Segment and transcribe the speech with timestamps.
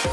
[0.00, 0.08] Hey,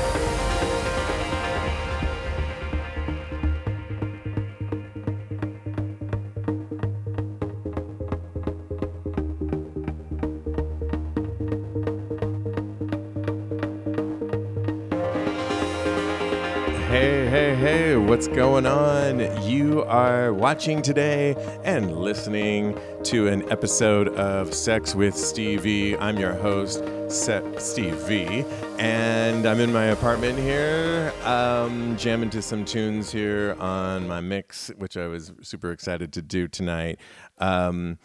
[17.30, 19.20] hey, hey, what's going on?
[19.48, 25.96] You are watching today and listening to an episode of Sex with Stevie.
[25.98, 28.44] I'm your host, Se- Steve V,
[28.80, 34.70] and I'm in my apartment here, um, jamming to some tunes here on my mix,
[34.78, 37.00] which I was super excited to do tonight.
[37.38, 37.98] Um,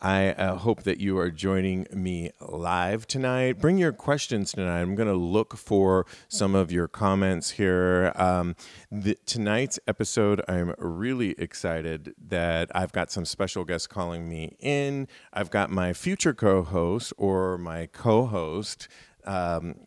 [0.00, 3.60] I uh, hope that you are joining me live tonight.
[3.60, 4.80] Bring your questions tonight.
[4.80, 8.12] I'm going to look for some of your comments here.
[8.14, 8.56] Um,
[8.90, 15.06] the, tonight's episode, I'm really excited that I've got some special guests calling me in.
[15.34, 18.88] I've got my future co host or my co host.
[19.26, 19.86] Um,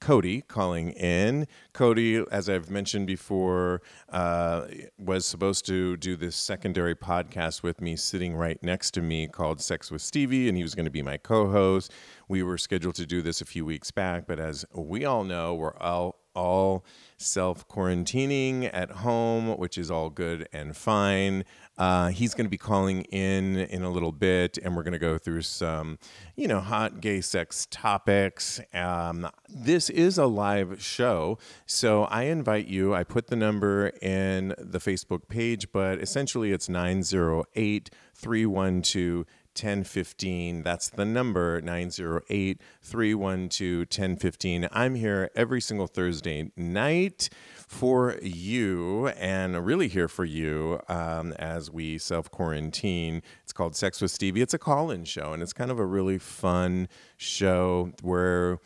[0.00, 1.46] Cody calling in.
[1.72, 4.66] Cody, as I've mentioned before, uh,
[4.98, 9.60] was supposed to do this secondary podcast with me sitting right next to me called
[9.60, 11.92] Sex with Stevie, and he was going to be my co host.
[12.28, 15.54] We were scheduled to do this a few weeks back, but as we all know,
[15.54, 16.84] we're all all
[17.16, 21.44] self quarantining at home, which is all good and fine.
[21.78, 24.98] Uh, he's going to be calling in in a little bit, and we're going to
[24.98, 25.98] go through some,
[26.34, 28.60] you know, hot gay sex topics.
[28.72, 32.94] Um, this is a live show, so I invite you.
[32.94, 40.62] I put the number in the Facebook page, but essentially it's 908 312 1015.
[40.62, 44.68] That's the number 908 312 1015.
[44.70, 47.30] I'm here every single Thursday night
[47.66, 53.22] for you and really here for you um, as we self quarantine.
[53.42, 54.40] It's called Sex with Stevie.
[54.40, 58.58] It's a call in show and it's kind of a really fun show where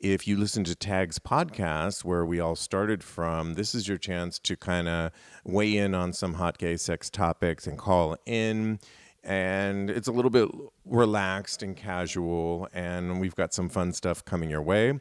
[0.00, 4.38] if you listen to Tag's podcast, where we all started from, this is your chance
[4.40, 5.10] to kind of
[5.44, 8.78] weigh in on some hot gay sex topics and call in
[9.26, 10.48] and it's a little bit
[10.84, 14.98] relaxed and casual and we've got some fun stuff coming your way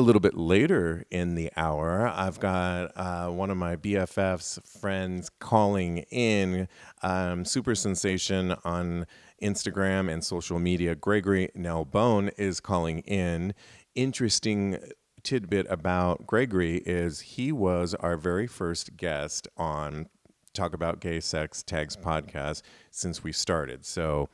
[0.00, 5.30] a little bit later in the hour i've got uh, one of my bffs friends
[5.40, 6.66] calling in
[7.02, 9.06] um, super sensation on
[9.42, 13.52] instagram and social media gregory nalbone is calling in
[13.94, 14.78] interesting
[15.22, 20.08] tidbit about gregory is he was our very first guest on
[20.54, 23.86] talk about gay sex tags podcast since we started.
[23.86, 24.28] So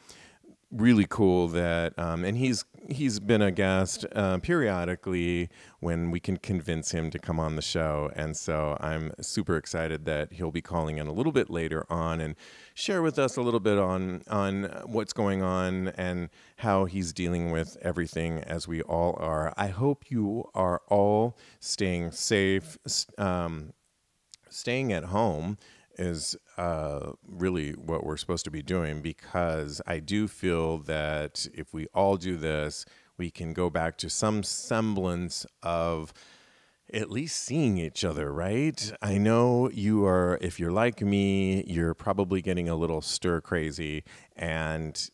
[0.70, 5.48] really cool that um, and he's he's been a guest uh, periodically
[5.80, 8.10] when we can convince him to come on the show.
[8.14, 12.20] And so i'm super excited that he'll be calling in a little bit later on
[12.20, 12.34] and
[12.74, 17.50] share with us a little bit on on what's going on and how he's dealing
[17.50, 19.54] with everything as we all are.
[19.56, 22.76] I hope you are all staying safe
[23.18, 23.72] um,
[24.48, 25.58] staying at home
[25.98, 31.72] is uh, really what we're supposed to be doing because I do feel that if
[31.72, 32.84] we all do this,
[33.18, 36.12] we can go back to some semblance of
[36.92, 38.92] at least seeing each other, right?
[39.02, 44.04] I know you are, if you're like me, you're probably getting a little stir crazy
[44.36, 45.10] and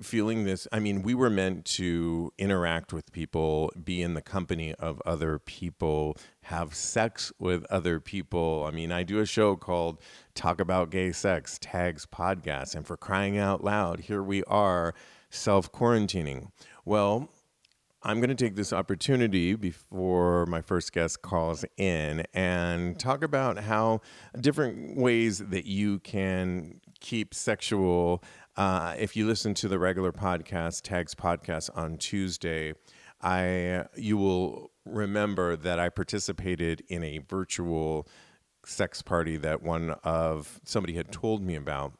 [0.00, 4.74] feeling this i mean we were meant to interact with people be in the company
[4.74, 8.64] of other people have sex with other people.
[8.68, 10.00] I mean i do a show called
[10.34, 14.94] talk about gay sex tags podcast and for crying out loud here we are
[15.30, 16.50] self quarantining
[16.84, 17.30] well
[18.02, 23.58] I'm going to take this opportunity before my first guest calls in and talk about
[23.58, 24.00] how
[24.40, 28.22] different ways that you can keep sexual
[28.56, 32.72] uh, if you listen to the regular podcast, Tags podcast on Tuesday,
[33.20, 38.06] I you will remember that I participated in a virtual
[38.64, 41.92] sex party that one of somebody had told me about.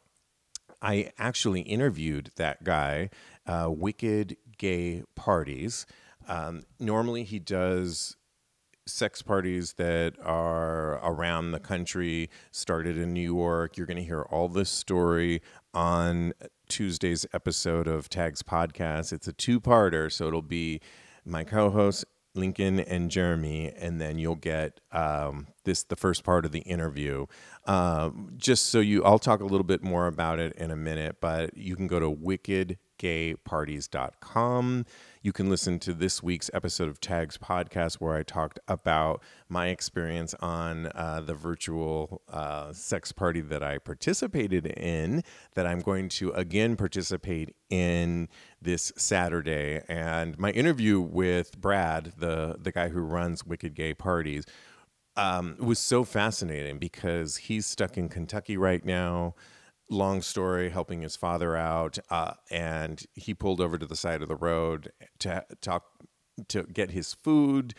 [0.83, 3.11] I actually interviewed that guy,
[3.47, 5.87] uh, Wicked Gay Parties.
[6.29, 8.17] Um, normally, he does
[8.87, 13.77] sex parties that are around the country, started in New York.
[13.77, 15.43] You're going to hear all this story
[15.77, 16.33] on
[16.69, 19.13] Tuesday's episode of Tags Podcast.
[19.13, 20.81] It's a two parter, so it'll be
[21.25, 26.47] my co host Lincoln and Jeremy, and then you'll get um, this the first part
[26.47, 27.27] of the interview.
[27.67, 31.17] Uh, just so you, I'll talk a little bit more about it in a minute,
[31.21, 34.87] but you can go to Wicked wickedgayparties.com.
[35.23, 39.69] You can listen to this week's episode of Tags Podcast where I talked about my
[39.69, 45.23] experience on uh, the virtual uh, sex party that I participated in,
[45.55, 48.29] that I'm going to again participate in
[48.63, 49.83] this Saturday.
[49.89, 54.45] And my interview with Brad, the, the guy who runs Wicked Gay Parties,
[55.17, 59.35] um, was so fascinating because he's stuck in Kentucky right now
[59.89, 64.29] long story, helping his father out, uh, and he pulled over to the side of
[64.29, 65.85] the road to talk
[66.49, 67.75] to get his food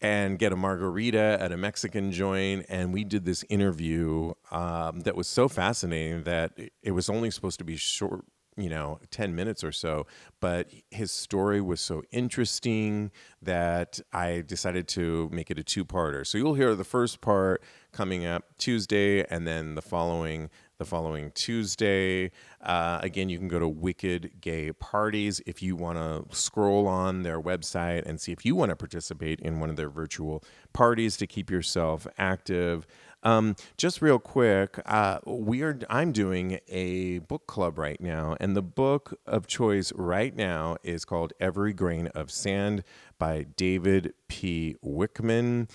[0.00, 2.66] and get a margarita at a Mexican joint.
[2.68, 6.52] And we did this interview um, that was so fascinating that
[6.82, 8.24] it was only supposed to be short,
[8.56, 10.06] you know, 10 minutes or so.
[10.40, 13.10] But his story was so interesting
[13.42, 16.26] that I decided to make it a two parter.
[16.26, 17.62] So you'll hear the first part
[17.92, 20.48] coming up Tuesday and then the following
[20.80, 22.30] the following Tuesday.
[22.62, 27.22] Uh, again, you can go to Wicked Gay Parties if you want to scroll on
[27.22, 30.42] their website and see if you want to participate in one of their virtual
[30.72, 32.86] parties to keep yourself active.
[33.22, 35.78] Um, just real quick, uh, we are.
[35.90, 41.04] I'm doing a book club right now, and the book of choice right now is
[41.04, 42.84] called "Every Grain of Sand"
[43.18, 44.76] by David P.
[44.82, 45.68] Wickman.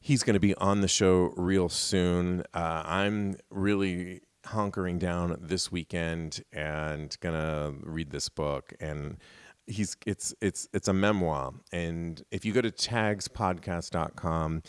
[0.00, 2.42] He's going to be on the show real soon.
[2.52, 8.72] Uh, I'm really hunkering down this weekend and gonna read this book.
[8.80, 9.18] And
[9.66, 11.52] he's it's it's it's a memoir.
[11.72, 14.62] And if you go to tagspodcast.com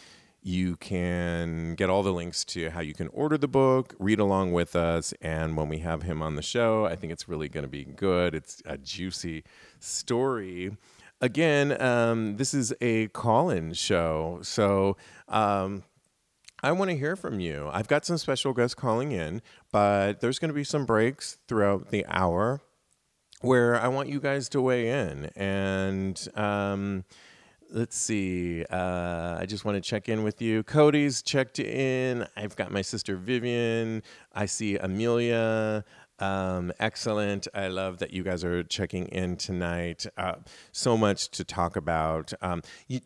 [0.43, 4.53] you can get all the links to how you can order the book read along
[4.53, 5.13] with us.
[5.21, 7.85] And when we have him on the show i think it's really going to be
[7.85, 8.35] good.
[8.35, 9.43] It's a juicy
[9.79, 10.77] story.
[11.19, 14.39] Again um, this is a call-in show.
[14.41, 14.97] So
[15.27, 15.83] um,
[16.63, 17.69] I want to hear from you.
[17.73, 19.41] I've got some special guests calling in,
[19.71, 22.61] but there's going to be some breaks throughout the hour
[23.41, 25.25] where I want you guys to weigh in.
[25.35, 27.03] And um,
[27.71, 28.63] let's see.
[28.69, 30.61] Uh, I just want to check in with you.
[30.61, 32.27] Cody's checked in.
[32.37, 34.03] I've got my sister Vivian.
[34.31, 35.83] I see Amelia.
[36.19, 37.47] Um, excellent.
[37.55, 40.05] I love that you guys are checking in tonight.
[40.15, 40.35] Uh,
[40.71, 42.31] so much to talk about.
[42.43, 42.99] Um, you,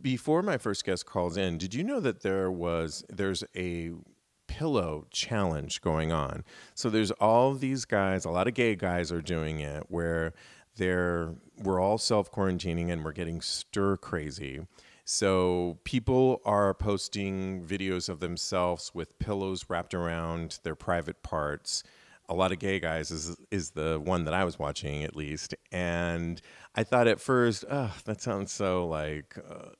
[0.00, 3.92] before my first guest calls in, did you know that there was there's a
[4.46, 6.44] pillow challenge going on?
[6.74, 10.32] So there's all these guys, a lot of gay guys are doing it where
[10.76, 14.60] they're we're all self quarantining and we're getting stir crazy.
[15.04, 21.84] So people are posting videos of themselves with pillows wrapped around their private parts
[22.28, 25.54] a lot of gay guys is is the one that I was watching at least,
[25.70, 26.40] and
[26.74, 29.70] I thought at first, oh, that sounds so like uh,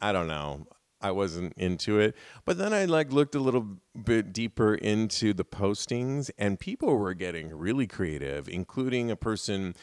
[0.00, 0.66] I don't know.
[1.00, 5.44] I wasn't into it, but then I like looked a little bit deeper into the
[5.44, 9.76] postings, and people were getting really creative, including a person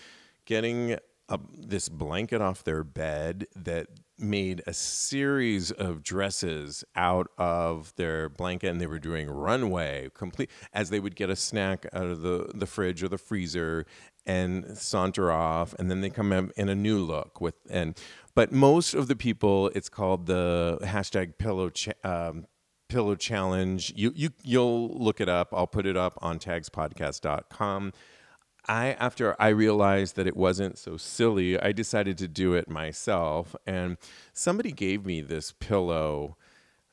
[0.45, 0.97] getting
[1.29, 8.29] a, this blanket off their bed that made a series of dresses out of their
[8.29, 12.21] blanket and they were doing runway complete as they would get a snack out of
[12.21, 13.85] the, the fridge or the freezer
[14.25, 17.99] and saunter off and then they come in a new look with and
[18.33, 22.45] but most of the people it's called the hashtag pillow cha- um,
[22.87, 23.93] pillow challenge.
[23.95, 25.49] You, you you'll look it up.
[25.53, 27.93] I'll put it up on tagspodcast.com
[28.67, 33.55] I after I realized that it wasn't so silly, I decided to do it myself.
[33.65, 33.97] And
[34.33, 36.37] somebody gave me this pillow.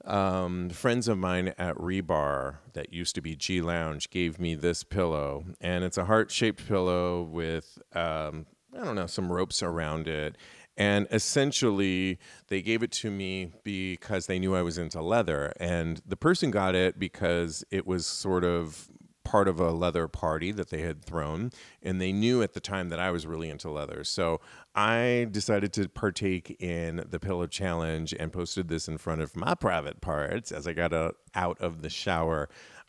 [0.04, 4.82] Um, friends of mine at Rebar that used to be G Lounge gave me this
[4.82, 8.46] pillow, and it's a heart shaped pillow with um,
[8.76, 10.36] I don't know some ropes around it.
[10.76, 15.52] And essentially, they gave it to me because they knew I was into leather.
[15.60, 18.88] And the person got it because it was sort of
[19.24, 21.50] part of a leather party that they had thrown,
[21.82, 24.04] and they knew at the time that I was really into leather.
[24.04, 24.40] So
[24.74, 29.54] I decided to partake in the pillow challenge and posted this in front of my
[29.54, 32.48] private parts as I got a, out of the shower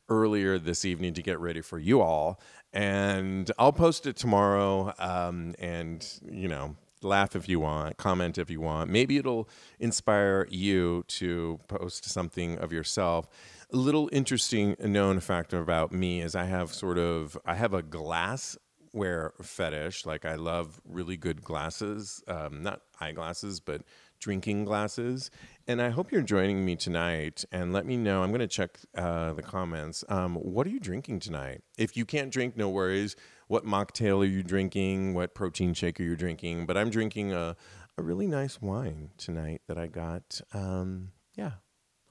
[0.10, 2.40] earlier this evening to get ready for you all.
[2.74, 4.94] And I'll post it tomorrow.
[5.00, 8.90] Um, and, you know, laugh if you want, comment if you want.
[8.90, 9.50] Maybe it'll
[9.80, 13.28] inspire you to post something of yourself
[13.78, 19.34] little interesting known factor about me is I have sort of I have a glassware
[19.42, 20.06] fetish.
[20.06, 23.82] Like I love really good glasses, um, not eyeglasses, but
[24.20, 25.32] drinking glasses.
[25.68, 27.44] And I hope you're joining me tonight.
[27.52, 28.24] And let me know.
[28.24, 30.04] I'm going to check uh, the comments.
[30.08, 31.62] Um, what are you drinking tonight?
[31.78, 33.16] If you can't drink, no worries.
[33.48, 35.14] What mocktail are you drinking?
[35.14, 36.66] What protein shake are you drinking?
[36.66, 37.58] But I'm drinking a,
[37.98, 40.40] a really nice wine tonight that I got.
[40.54, 41.54] Um, yeah,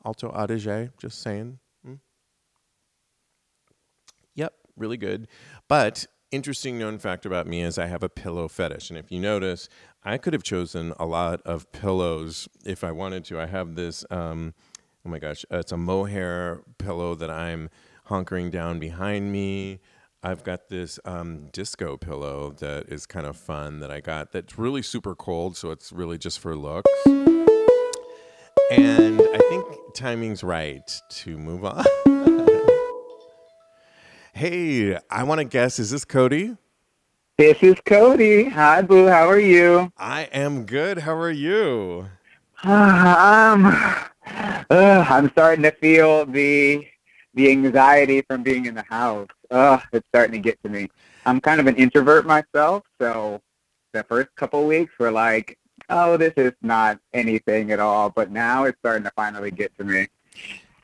[0.04, 1.58] Alto Adige, just saying.
[1.84, 1.94] Hmm?
[4.34, 5.28] Yep, really good.
[5.68, 8.90] But interesting known fact about me is I have a pillow fetish.
[8.90, 9.68] And if you notice,
[10.02, 13.40] I could have chosen a lot of pillows if I wanted to.
[13.40, 14.54] I have this, um,
[15.06, 17.70] oh my gosh, uh, it's a mohair pillow that I'm
[18.08, 19.80] hunkering down behind me.
[20.24, 24.56] I've got this um, disco pillow that is kind of fun that I got that's
[24.56, 27.31] really super cold, so it's really just for looks.
[28.72, 31.84] And I think timing's right to move on.
[34.32, 36.56] hey, I want to guess, is this Cody?
[37.36, 38.48] This is Cody.
[38.48, 39.08] Hi, Boo.
[39.08, 39.92] How are you?
[39.98, 41.00] I am good.
[41.00, 42.08] How are you?
[42.64, 44.04] um, uh,
[44.70, 46.86] I'm starting to feel the
[47.34, 49.28] the anxiety from being in the house.
[49.50, 50.88] Uh, it's starting to get to me.
[51.26, 53.38] I'm kind of an introvert myself, so
[53.92, 55.58] the first couple weeks were like,
[55.92, 58.10] oh, this is not anything at all.
[58.10, 60.08] But now it's starting to finally get to me.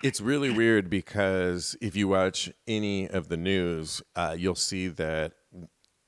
[0.02, 5.32] It's really weird because if you watch any of the news, uh, you'll see that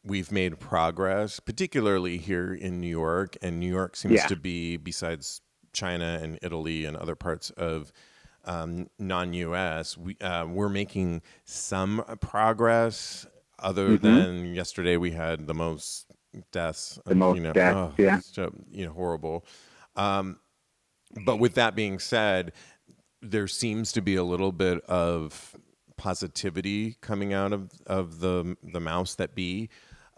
[0.04, 3.36] we've made progress, particularly here in New York.
[3.42, 4.26] And New York seems Yeah.
[4.28, 5.40] to be, besides
[5.72, 7.92] China and Italy and other parts of
[8.46, 13.26] um, non-US, we, uh, we're making some progress.
[13.58, 14.00] Other Mhm.
[14.00, 16.09] than yesterday, we had the most
[16.52, 16.98] deaths.
[17.06, 18.20] The most you know, deaths, oh, yeah.
[18.20, 19.44] so, you know, horrible.
[19.96, 20.38] Um,
[21.24, 22.52] but with that being said,
[23.22, 25.54] there seems to be a little bit of
[25.96, 29.68] positivity coming out of, of the the mouse that be.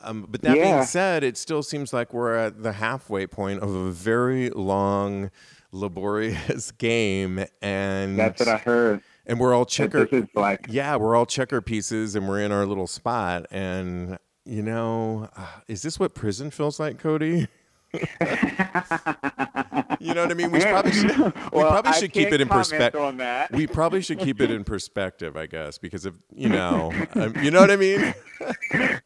[0.05, 3.73] Um, but that being said, it still seems like we're at the halfway point of
[3.75, 5.31] a very long,
[5.71, 9.03] laborious game, and That's what I heard.
[9.27, 10.09] and we're all checker.
[10.35, 13.47] Like, Yeah, we're all checker pieces, and we're in our little spot.
[13.53, 15.29] And you know,
[15.69, 17.49] is this what prison feels like, Cody?
[20.03, 20.51] You know what I mean?
[20.51, 21.23] We probably should, we
[21.53, 23.49] well, probably should keep it in perspective.
[23.53, 27.53] We probably should keep it in perspective, I guess, because of you know, um, you
[27.53, 28.13] know what I mean.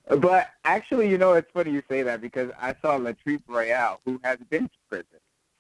[0.08, 4.18] But actually, you know, it's funny you say that because I saw Latrice Royale, who
[4.24, 5.06] has been to prison.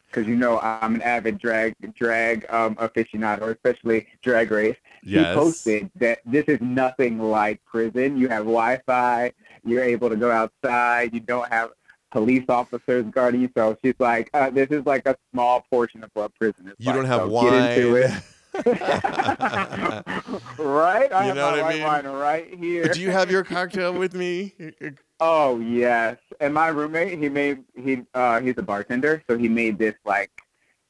[0.06, 4.76] Because you know, I'm an avid drag drag um, aficionado, especially drag race.
[5.02, 5.28] Yes.
[5.28, 8.16] He posted that this is nothing like prison.
[8.16, 9.32] You have Wi-Fi.
[9.66, 11.12] You're able to go outside.
[11.12, 11.70] You don't have
[12.12, 13.50] police officers guarding you.
[13.56, 16.86] So she's like, uh, this is like a small portion of what prison is You
[16.86, 16.94] like.
[16.96, 17.44] don't have so wine.
[17.52, 18.10] Get into it.
[20.58, 21.12] right?
[21.12, 21.82] I You have know my what I white mean?
[21.82, 22.88] wine right here.
[22.88, 24.54] Do you have your cocktail with me?
[25.20, 29.78] Oh yes, and my roommate he made he uh he's a bartender, so he made
[29.78, 30.30] this like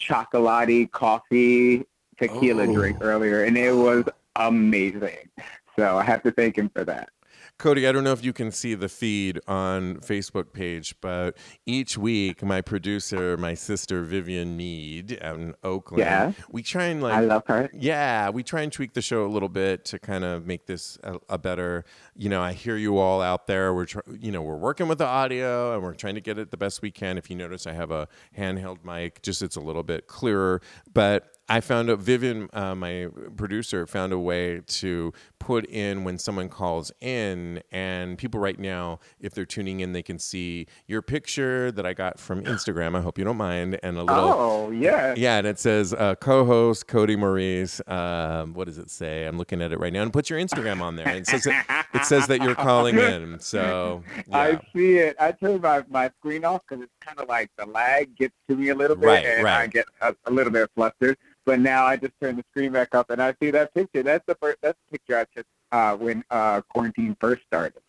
[0.01, 1.85] chocolatey coffee
[2.19, 2.73] tequila Oh.
[2.75, 4.05] drink earlier, and it was
[4.37, 5.29] amazing.
[5.77, 7.09] So I have to thank him for that.
[7.59, 11.97] Cody, I don't know if you can see the feed on Facebook page, but each
[11.97, 16.33] week my producer, my sister Vivian Mead out in Oakland, yeah.
[16.51, 17.71] we try and like I love her.
[17.73, 20.99] Yeah, we try and tweak the show a little bit to kind of make this
[21.03, 21.87] a, a better.
[22.15, 23.73] You know, I hear you all out there.
[23.73, 26.51] We're try, you know we're working with the audio and we're trying to get it
[26.51, 27.17] the best we can.
[27.17, 30.61] If you notice, I have a handheld mic, just it's a little bit clearer.
[30.93, 36.19] But I found a Vivian, uh, my producer, found a way to put in when
[36.19, 41.03] someone calls in, and people right now, if they're tuning in, they can see your
[41.03, 42.97] picture that I got from Instagram.
[42.97, 44.25] I hope you don't mind, and a little.
[44.25, 45.15] Oh yeah.
[45.17, 47.81] Yeah, and it says uh, co-host Cody Maurice.
[47.87, 49.25] Um, what does it say?
[49.25, 51.07] I'm looking at it right now, and put your Instagram on there.
[51.07, 53.39] And it says that, it says that you're calling in.
[53.39, 54.37] So yeah.
[54.37, 55.17] I see it.
[55.21, 58.57] I turned my, my screen off because it's kind of like the lag gets to
[58.57, 59.61] me a little bit, Right, and right.
[59.63, 61.17] I get a, a little bit flustered.
[61.45, 64.03] But now I just turn the screen back up, and I see that picture.
[64.03, 64.59] That's the first.
[64.63, 67.81] That's the picture I took uh, when uh, quarantine first started.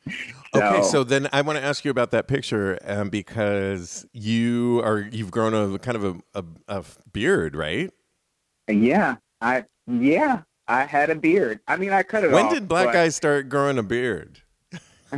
[0.56, 5.00] Okay, so then I want to ask you about that picture um, because you are
[5.12, 7.92] you've grown a kind of a, a, a beard, right?
[8.70, 11.60] yeah, I yeah I had a beard.
[11.68, 12.54] I mean, I cut it When off.
[12.54, 14.42] did black but- guys start growing a beard?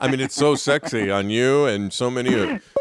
[0.00, 2.34] I mean, it's so sexy on you and so many.
[2.34, 2.73] Of,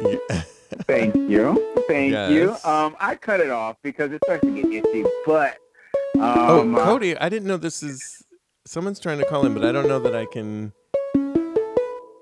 [0.86, 2.56] Thank you, thank you.
[2.64, 5.04] Um, I cut it off because it starts to get itchy.
[5.26, 5.58] But
[6.16, 8.24] oh, um, uh, Cody, I didn't know this is.
[8.66, 10.72] Someone's trying to call in, but I don't know that I can.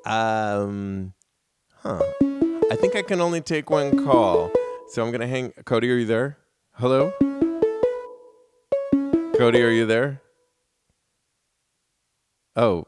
[0.07, 1.13] Um,
[1.77, 2.03] huh.
[2.71, 4.51] I think I can only take one call,
[4.89, 5.53] so I'm gonna hang.
[5.65, 6.39] Cody, are you there?
[6.75, 7.13] Hello.
[9.37, 10.23] Cody, are you there?
[12.57, 12.87] Oh,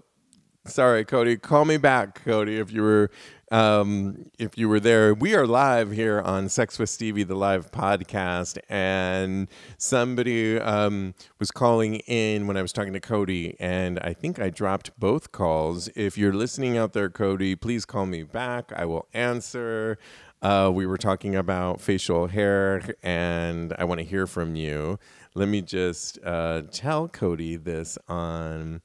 [0.70, 1.36] sorry, Cody.
[1.36, 3.10] Call me back, Cody, if you were
[3.50, 5.12] um, if you were there.
[5.12, 11.50] We are live here on Sex with Stevie, the live podcast, and somebody um, was
[11.50, 15.88] calling in when I was talking to Cody, and I think I dropped both calls.
[15.96, 18.72] If you're listening out there, Cody, please call me back.
[18.74, 19.98] I will answer.
[20.40, 24.98] Uh, we were talking about facial hair, and I want to hear from you.
[25.34, 28.80] Let me just uh, tell Cody this on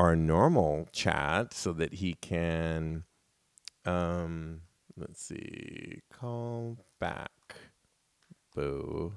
[0.00, 3.04] our normal chat so that he can
[3.84, 4.62] um
[4.96, 7.30] let's see call back.
[8.54, 9.12] Boo.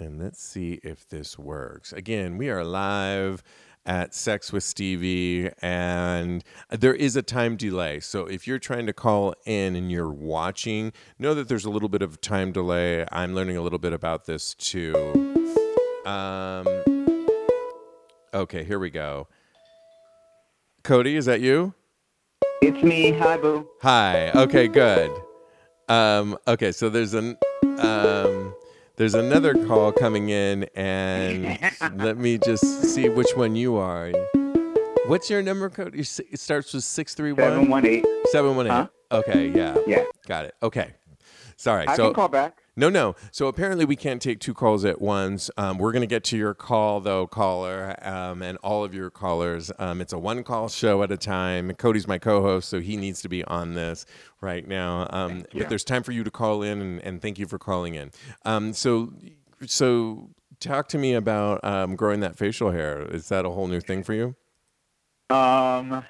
[0.00, 1.92] And let's see if this works.
[1.92, 3.44] Again we are live
[3.86, 8.00] at sex with stevie and there is a time delay.
[8.00, 11.88] So if you're trying to call in and you're watching know that there's a little
[11.88, 13.06] bit of time delay.
[13.12, 14.96] I'm learning a little bit about this too.
[16.04, 16.79] Um
[18.32, 19.26] Okay, here we go.
[20.84, 21.74] Cody, is that you?
[22.62, 23.10] It's me.
[23.12, 23.68] Hi, boo.
[23.82, 24.30] Hi.
[24.30, 25.10] Okay, good.
[25.88, 27.36] Um, okay, so there's an
[27.78, 28.54] um,
[28.96, 31.58] there's another call coming in, and
[31.96, 34.12] let me just see which one you are.
[35.06, 35.96] What's your number code?
[35.96, 38.06] It starts with six three one seven one eight.
[38.26, 38.88] Seven one eight.
[39.10, 39.76] Okay, yeah.
[39.88, 40.04] Yeah.
[40.28, 40.54] Got it.
[40.62, 40.94] Okay.
[41.56, 41.88] Sorry.
[41.88, 42.59] I so can call back.
[42.76, 43.16] No, no.
[43.32, 45.50] So apparently we can't take two calls at once.
[45.56, 49.10] Um, we're going to get to your call, though, caller, um, and all of your
[49.10, 49.72] callers.
[49.78, 51.72] Um, it's a one call show at a time.
[51.74, 54.06] Cody's my co host, so he needs to be on this
[54.40, 55.08] right now.
[55.10, 57.96] Um, but there's time for you to call in, and, and thank you for calling
[57.96, 58.12] in.
[58.44, 59.12] Um, so,
[59.66, 63.02] so talk to me about um, growing that facial hair.
[63.02, 64.36] Is that a whole new thing for you?
[65.28, 66.04] Um,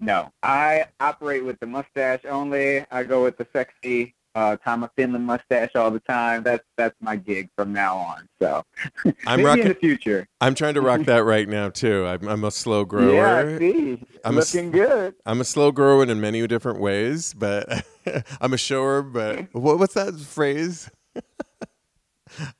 [0.00, 2.86] no, I operate with the mustache only.
[2.90, 6.44] I go with the sexy uh, Tom of Finland mustache all the time.
[6.44, 8.28] That's that's my gig from now on.
[8.40, 8.62] So
[9.26, 9.62] I'm maybe rocking.
[9.62, 10.28] in the future.
[10.40, 12.06] I'm trying to rock that right now too.
[12.06, 13.12] I'm, I'm a slow grower.
[13.12, 13.54] Yeah.
[13.56, 14.02] I see.
[14.24, 15.14] I'm a Looking good.
[15.26, 17.84] I'm a slow grower in many different ways, but
[18.40, 19.02] I'm a shower.
[19.02, 20.88] But what, what's that phrase?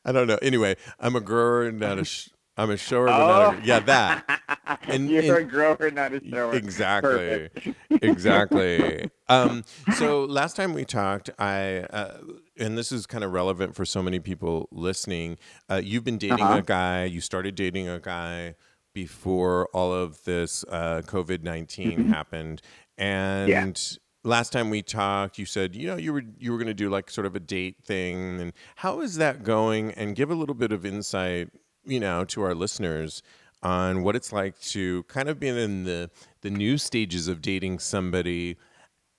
[0.05, 0.39] I don't know.
[0.43, 2.05] Anyway, I'm a grower, and not a.
[2.05, 4.41] Sh- I'm a shower, but not a, yeah, that
[4.89, 6.55] And- You're and- a grower, not a shower.
[6.55, 7.49] exactly,
[7.91, 9.11] exactly.
[9.31, 9.63] Um,
[9.97, 12.17] so last time we talked, I uh,
[12.59, 15.37] and this is kind of relevant for so many people listening.
[15.71, 16.57] Uh, you've been dating Uh-huh.
[16.61, 17.05] a guy.
[17.05, 18.55] You started dating a guy
[18.95, 22.63] before all of this uh, COVID 19 happened,
[22.97, 23.79] and.
[24.25, 26.91] Last time we talked, you said you know you were you were going to do
[26.91, 29.93] like sort of a date thing, and how is that going?
[29.93, 31.51] And give a little bit of insight,
[31.89, 33.23] you know, to our listeners
[33.63, 36.11] on what it's like to kind of be in the
[36.43, 38.57] the new stages of dating somebody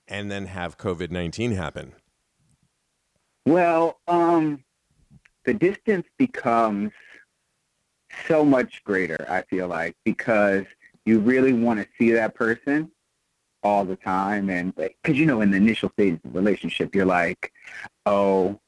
[0.07, 1.93] and then have COVID nineteen happen.
[3.45, 4.63] Well, um,
[5.45, 6.91] the distance becomes
[8.27, 10.65] so much greater, I feel like, because
[11.05, 12.91] you really want to see that person
[13.63, 14.49] all the time.
[14.49, 17.51] And because, you know, in the initial stages of relationship, you're like,
[18.05, 18.59] oh,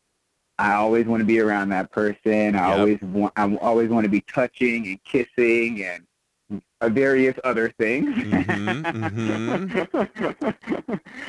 [0.61, 2.55] I always want to be around that person.
[2.55, 2.77] I Yep.
[2.77, 6.05] always want, I always want to be touching and kissing and
[6.81, 8.15] uh, various other things.
[8.15, 9.71] Mhm,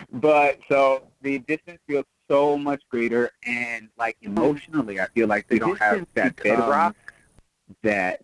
[0.12, 5.58] but so the distance feels so much greater, and like emotionally, I feel like they
[5.58, 6.94] don't have that bedrock
[7.82, 8.20] that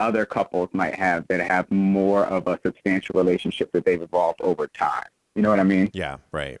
[0.00, 4.66] other couples might have that have more of a substantial relationship that they've evolved over
[4.66, 5.06] time.
[5.34, 5.90] You know what I mean?
[5.94, 6.58] Yeah, right.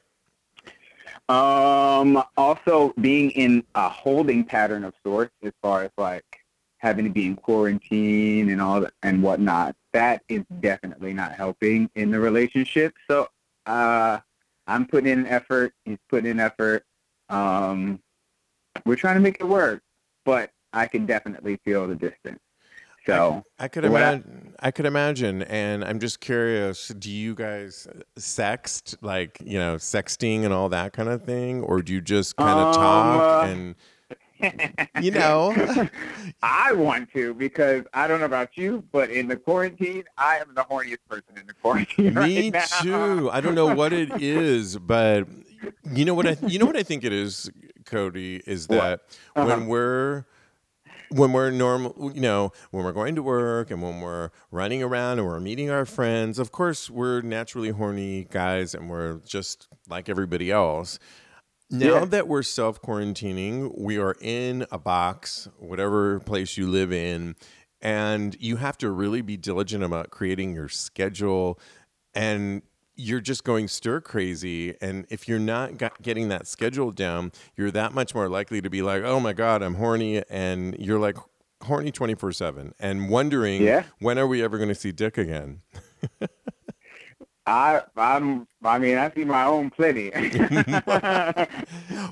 [1.28, 6.24] Um, also being in a holding pattern of sorts as far as like
[6.78, 11.90] having to be in quarantine and all that and whatnot, that is definitely not helping
[11.94, 12.94] in the relationship.
[13.10, 13.28] So
[13.66, 14.20] uh
[14.66, 16.84] I'm putting in effort, he's putting in effort.
[17.28, 18.00] Um
[18.86, 19.82] we're trying to make it work,
[20.24, 22.40] but I can definitely feel the distance.
[23.08, 24.54] So I could I- imagine.
[24.60, 26.88] I could imagine, and I'm just curious.
[26.88, 27.86] Do you guys
[28.18, 32.36] sext, like you know, sexting and all that kind of thing, or do you just
[32.36, 33.74] kind of Um, talk uh, and
[35.00, 35.54] you know?
[36.42, 40.54] I want to because I don't know about you, but in the quarantine, I am
[40.54, 42.14] the horniest person in the quarantine.
[42.14, 43.30] Me right too.
[43.32, 45.26] I don't know what it is, but
[45.92, 47.50] you know what I you know what I think it is,
[47.86, 49.00] Cody, is that
[49.34, 49.46] Uh-huh.
[49.46, 50.24] when we're
[51.10, 55.18] when we're normal, you know, when we're going to work and when we're running around
[55.18, 60.08] and we're meeting our friends, of course, we're naturally horny guys and we're just like
[60.08, 60.98] everybody else.
[61.70, 62.04] Now Yeah.
[62.06, 67.36] that we're self quarantining, we are in a box, whatever place you live in,
[67.80, 71.58] and you have to really be diligent about creating your schedule
[72.14, 72.62] and
[73.00, 77.70] you're just going stir crazy and if you're not got, getting that schedule down you're
[77.70, 81.16] that much more likely to be like oh my god i'm horny and you're like
[81.62, 83.84] horny 24-7 and wondering Yeah.
[84.00, 85.60] when are we ever going to see dick again
[87.48, 88.46] I, I'm.
[88.62, 90.10] I mean, I see my own plenty.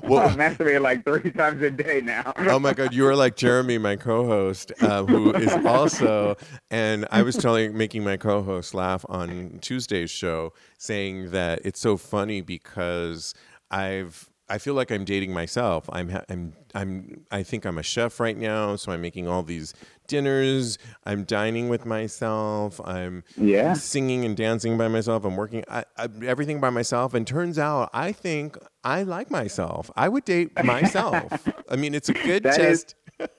[0.03, 2.33] Well- I masturbate like three times a day now.
[2.37, 6.35] oh my god you are like jeremy my co-host uh, who is also
[6.71, 11.97] and i was telling making my co-host laugh on tuesday's show saying that it's so
[11.97, 13.33] funny because
[13.71, 15.89] i've I feel like I'm dating myself.
[15.91, 19.73] I'm I'm I'm I think I'm a chef right now, so I'm making all these
[20.07, 20.77] dinners.
[21.05, 22.79] I'm dining with myself.
[22.85, 23.73] I'm Yeah.
[23.73, 25.25] singing and dancing by myself.
[25.25, 27.13] I'm working I, I, everything by myself.
[27.13, 29.91] And turns out, I think I like myself.
[29.97, 31.47] I would date myself.
[31.69, 32.95] I mean, it's a good That is- test.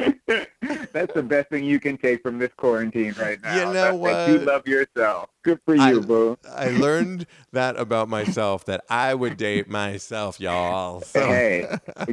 [0.92, 3.54] That's the best thing you can take from this quarantine right now.
[3.54, 5.28] You know that You love yourself.
[5.42, 6.38] Good for you, I- boo.
[6.50, 11.00] I learned that about myself that I would date myself, y'all.
[11.10, 11.66] So Hey,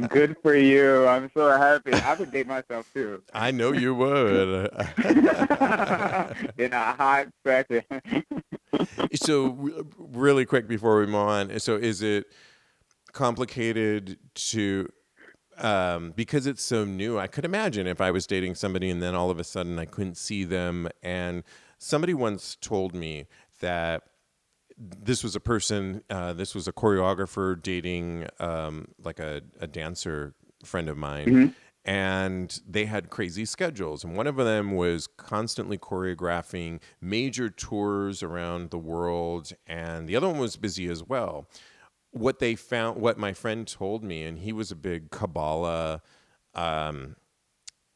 [0.08, 1.06] good for you.
[1.06, 1.92] I'm so happy.
[1.92, 3.22] I would date myself too.
[3.32, 4.70] I know you would.
[6.58, 7.84] In a hot second.
[9.14, 12.26] so really quick before we move on so is it
[13.12, 14.88] complicated to
[15.58, 19.14] um, because it's so new i could imagine if i was dating somebody and then
[19.14, 20.88] all of a sudden i couldn't see them.
[21.02, 21.42] And
[21.78, 23.26] somebody once told me
[23.60, 24.02] that
[24.76, 30.34] this was a person uh, this was a choreographer dating um, like a, a dancer
[30.64, 31.26] friend of mine.
[31.26, 31.54] Mhm.
[31.84, 34.04] and they had crazy schedules.
[34.04, 39.52] And one of them was constantly choreographing major tours around the world.
[39.66, 41.48] And the other one was busy as well
[42.18, 46.00] what they found what my friend told me and he was a big kabbalah
[46.54, 47.16] um,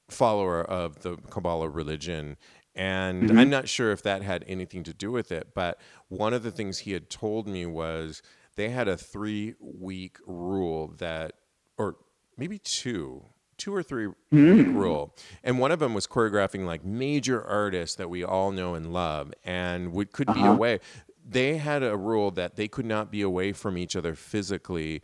[0.08, 2.36] follower of the kabbalah religion
[2.74, 3.38] and Mhm.
[3.38, 6.50] i'm not sure if that had anything to do with it but one of the
[6.50, 8.22] things he had told me was
[8.56, 11.32] they had a three week rule that
[11.78, 11.96] or
[12.36, 13.24] maybe two
[13.56, 14.74] two or three week Mm.
[14.74, 18.92] rule and one of them was choreographing like major artists that we all know and
[18.92, 20.52] love and would could be Uh-huh.
[20.54, 20.80] away
[21.24, 25.02] they had a rule that they could not be away from each other physically.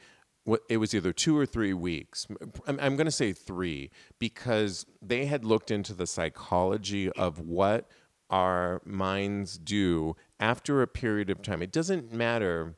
[0.68, 2.26] It was either two or three weeks.
[2.66, 7.88] I'm, I'm going to say three because they had looked into the psychology of what
[8.30, 11.62] our minds do after a period of time.
[11.62, 12.74] It doesn't matter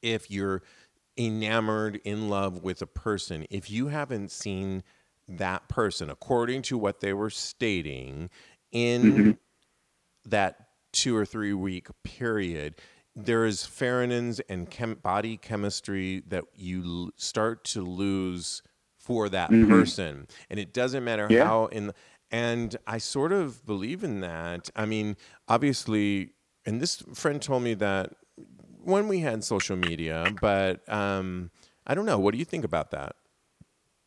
[0.00, 0.62] if you're
[1.16, 3.46] enamored in love with a person.
[3.50, 4.82] If you haven't seen
[5.28, 8.30] that person according to what they were stating
[8.72, 9.38] in Mhm.
[10.24, 12.74] that two or three week period
[13.14, 18.62] there is pheromones and chem- body chemistry that you l- start to lose
[18.98, 19.68] for that Mhm.
[19.68, 21.44] person and it doesn't matter Yeah.
[21.44, 21.92] how in
[22.30, 25.16] and i sort of believe in that i mean
[25.48, 26.32] obviously
[26.64, 28.14] and this friend told me that
[28.84, 31.50] when we had social media but um
[31.86, 33.16] i don't know what do you think about that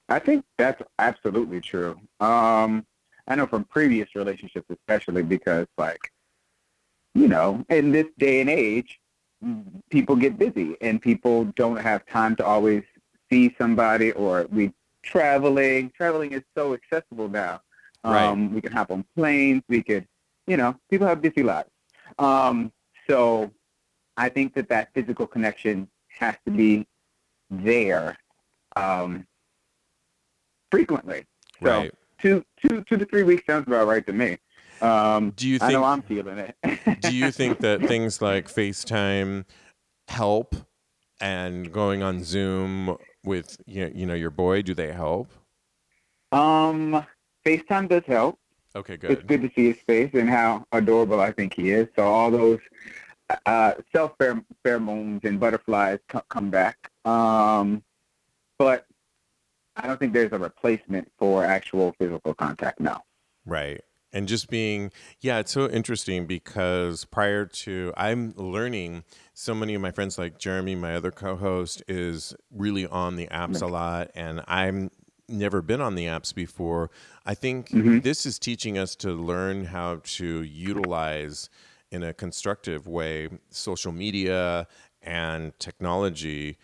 [0.08, 2.00] I think that's absolutely true.
[2.20, 2.86] Um,
[3.28, 6.12] I know from previous relationships, especially because, like,
[7.16, 9.00] you know, in this day and age,
[9.90, 12.84] people get busy and people don't have time to always
[13.32, 15.92] see somebody or we traveling.
[15.96, 17.62] Traveling is so accessible now.
[18.04, 18.26] Right.
[18.26, 19.64] Um, we can hop on planes.
[19.68, 20.08] We could,
[20.46, 21.70] you know, people have busy lives.
[22.20, 22.72] Um,
[23.10, 23.50] so
[24.18, 26.86] I think that that physical connection has to be
[27.50, 28.18] there.
[28.76, 29.26] Um,
[30.70, 31.26] frequently.
[31.64, 31.92] So right
[32.26, 34.38] two, two, two to three weeks sounds about right to me.
[34.82, 36.56] Um, do you think, I know I'm feeling it.
[37.02, 39.46] do you think that things like FaceTime
[40.08, 40.56] help
[41.22, 45.32] and going on Zoom with you know, you know your boy do they help?
[46.32, 47.06] um,
[47.46, 48.38] FaceTime does help.
[48.76, 49.12] Okay, good.
[49.12, 49.42] It's good.
[49.42, 51.88] good to see his face and how adorable I think he is.
[51.96, 52.60] So all those
[53.46, 56.92] uh, self pheromones and butterflies come back.
[57.06, 57.84] Um,
[58.58, 58.86] but
[59.76, 63.04] I don't think there's a replacement for actual physical contact now.
[63.46, 63.82] Right.
[64.16, 69.82] And just being, yeah, it's so interesting because prior to, I'm learning so many of
[69.82, 74.12] my friends, like Jeremy, my other co host, is really on the apps a lot.
[74.16, 74.90] And I'm
[75.28, 76.92] never been on the apps before.
[77.26, 78.04] I think Mhm.
[78.04, 81.50] this is teaching us to learn how to utilize
[81.92, 84.66] in a constructive way social media
[85.02, 86.58] and technology.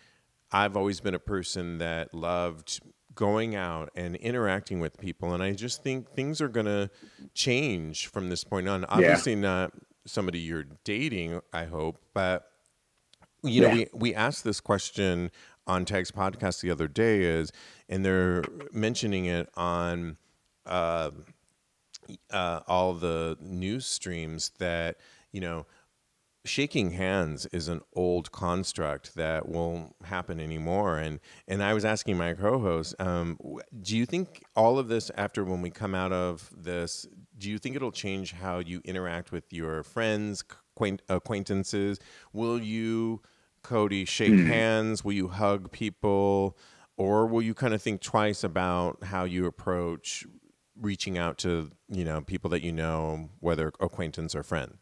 [0.50, 2.80] I've always been a person that loved
[3.22, 6.90] going out and interacting with people and I just think things are going to
[7.34, 8.84] change from this point on.
[8.86, 9.72] Obviously not
[10.04, 12.50] somebody you're dating, I hope, but
[13.44, 13.74] you know, Yeah.
[13.74, 15.30] we we asked this question
[15.68, 17.52] on Tags podcast the other day is
[17.88, 20.16] and they're mentioning it on
[20.66, 21.10] uh,
[22.30, 24.96] uh, all the news streams that,
[25.30, 25.66] you know,
[26.44, 30.98] shaking hands is an old construct that won't happen anymore.
[30.98, 33.38] And and i was asking my co-host um,
[33.80, 37.06] do you think all of this after when we come out of this
[37.38, 40.44] do you think it'll change how you interact with your friends
[40.76, 41.98] acquaint- acquaintances?
[42.32, 43.22] Will you
[43.62, 44.46] cody shake Hmm.
[44.46, 45.04] hands?
[45.04, 46.56] Will you hug people?
[46.96, 50.24] Or will you kind of think twice about how you approach
[50.80, 54.78] reaching out to you know people that you know whether acquaintance or friend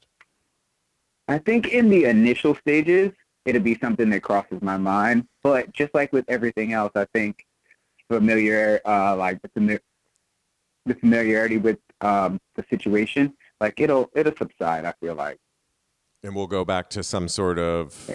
[1.30, 3.12] I think in the initial stages,
[3.44, 5.28] it'll be something that crosses my mind.
[5.44, 7.46] But just like with everything else, I think
[8.08, 9.80] familiar, uh, like the,
[10.86, 14.84] the familiarity with um, the situation, like it'll it'll subside.
[14.84, 15.38] I feel like.
[16.24, 18.10] And we'll go back to some sort of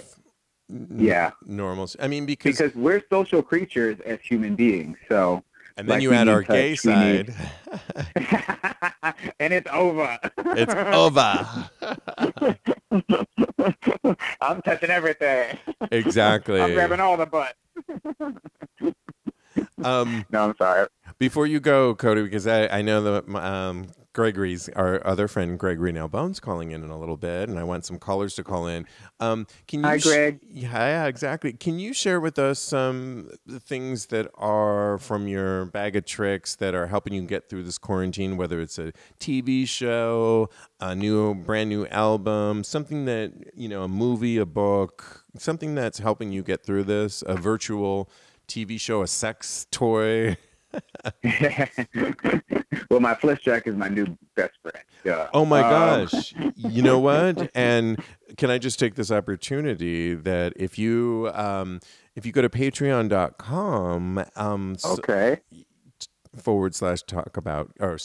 [0.70, 1.30] n- Yeah.
[1.46, 1.88] normal.
[1.98, 5.42] I mean, because, Because we're social creatures as human beings, so
[5.78, 7.28] and then like you add our touch, gay side.
[7.28, 7.34] need-
[9.40, 10.18] and it's over.
[10.38, 11.70] it's over.
[14.40, 15.58] I'm touching everything.
[15.90, 16.60] exactly.
[16.62, 17.54] I'm grabbing all the butt.
[19.82, 20.86] Um, No, I'm sorry.
[21.18, 25.92] Before you go, Cody, because I, I know that um, Gregory's our other friend Gregory
[25.92, 28.86] Nalbone's calling in in a little bit, and I want some callers to call in.
[29.20, 30.40] Um, can you Hi, sh- Greg.
[30.48, 31.54] yeah, yeah, exactly.
[31.54, 36.74] Can you share with us some things that are from your bag of tricks that
[36.74, 38.36] are helping you get through this quarantine?
[38.36, 40.50] Whether it's a TV show,
[40.80, 45.98] a new, brand new album, something that you know, a movie, a book, something that's
[45.98, 48.10] helping you get through this, a virtual
[48.48, 50.36] TV show, a sex toy.
[52.90, 54.84] well, my flesh jack is my new best friend.
[55.04, 55.28] Yeah.
[55.34, 56.34] Oh my Um, gosh.
[56.56, 57.50] You know what?
[57.54, 58.02] And
[58.36, 61.80] can I just take this opportunity that if you um
[62.14, 65.40] if you go to patreon.com um Okay.
[66.36, 67.98] forward slash talk about or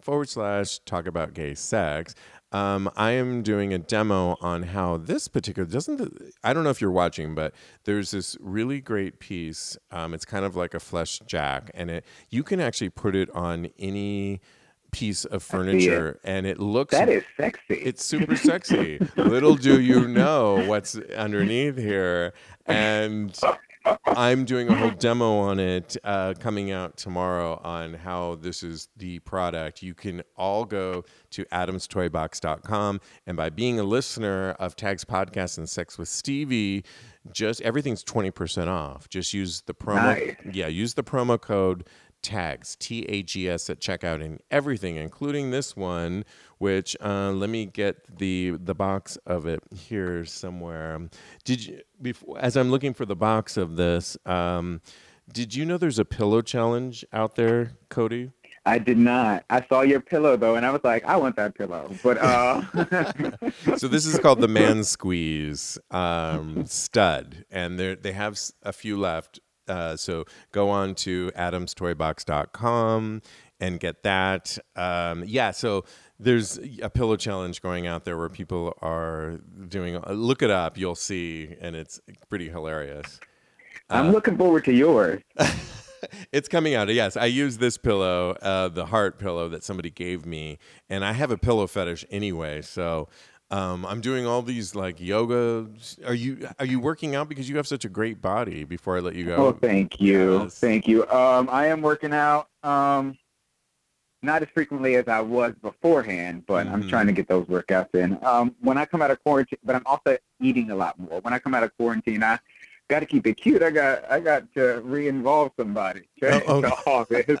[0.00, 2.14] forward slash talk about gay sex
[2.52, 5.96] um, I am doing a demo on how this particular doesn't.
[5.96, 9.76] The, I don't know if you're watching, but there's this really great piece.
[9.90, 13.30] Um, it's kind of like a flesh jack, and it you can actually put it
[13.30, 14.40] on any
[14.90, 15.58] piece of see it.
[15.58, 17.74] furniture, and it looks That is sexy.
[17.74, 18.98] it's super sexy.
[19.16, 22.34] Little do you know what's underneath here.
[22.66, 23.34] And
[24.06, 28.88] I'm doing a whole demo on it uh, coming out tomorrow on how this is
[28.96, 29.82] the product.
[29.82, 33.00] You can all go to adamstoybox.com.
[33.26, 36.84] And by being a listener of Tags Podcast and Sex with Stevie,
[37.32, 39.08] just everything's 20% off.
[39.08, 39.94] Just use the promo.
[39.94, 40.36] Nice.
[40.52, 41.88] Yeah, use the promo code
[42.22, 46.24] tags t-a-g-s at checkout and everything including this one
[46.58, 51.08] which uh, let me get the the box of it here somewhere
[51.44, 54.80] did you before as i'm looking for the box of this um,
[55.32, 58.30] did you know there's a pillow challenge out there cody
[58.64, 59.44] I did not.
[59.50, 61.90] I saw your pillow though, and I was like, I want that pillow.
[62.02, 62.62] But uh,
[63.76, 68.96] so this is called the man squeeze um, stud and they they have a few
[68.96, 73.22] left uh, so go on to adamstoybox.com
[73.60, 75.84] and get that um, yeah so
[76.18, 80.76] there's a pillow challenge going out there where people are doing uh, look it up
[80.76, 83.20] you'll see and it's pretty hilarious
[83.92, 85.22] I'm looking forward to yours.
[86.32, 86.88] it's coming out.
[86.88, 91.12] Yes, I use this pillow, uh, the heart pillow that somebody gave me, and I
[91.12, 92.62] have a pillow fetish anyway.
[92.62, 93.08] So
[93.52, 95.66] um, I'm doing all these like yoga.
[96.06, 98.64] Are you are you working out because you have such a great body?
[98.64, 100.58] Before I let you go, Oh, thank you, Yes.
[100.58, 101.08] thank you.
[101.10, 102.48] Um, I am working out.
[102.62, 103.18] Um,
[104.22, 106.88] not as frequently as I was beforehand, but I'm Mhm.
[106.88, 108.18] trying to get those workouts in.
[108.24, 111.20] Um, when I come out of quarantine, but I'm also eating a lot more.
[111.20, 112.38] When I come out of quarantine, I
[112.88, 113.62] got to keep it cute.
[113.62, 116.02] I got I got to re-involve somebody.
[116.22, 117.36] Oh, all this.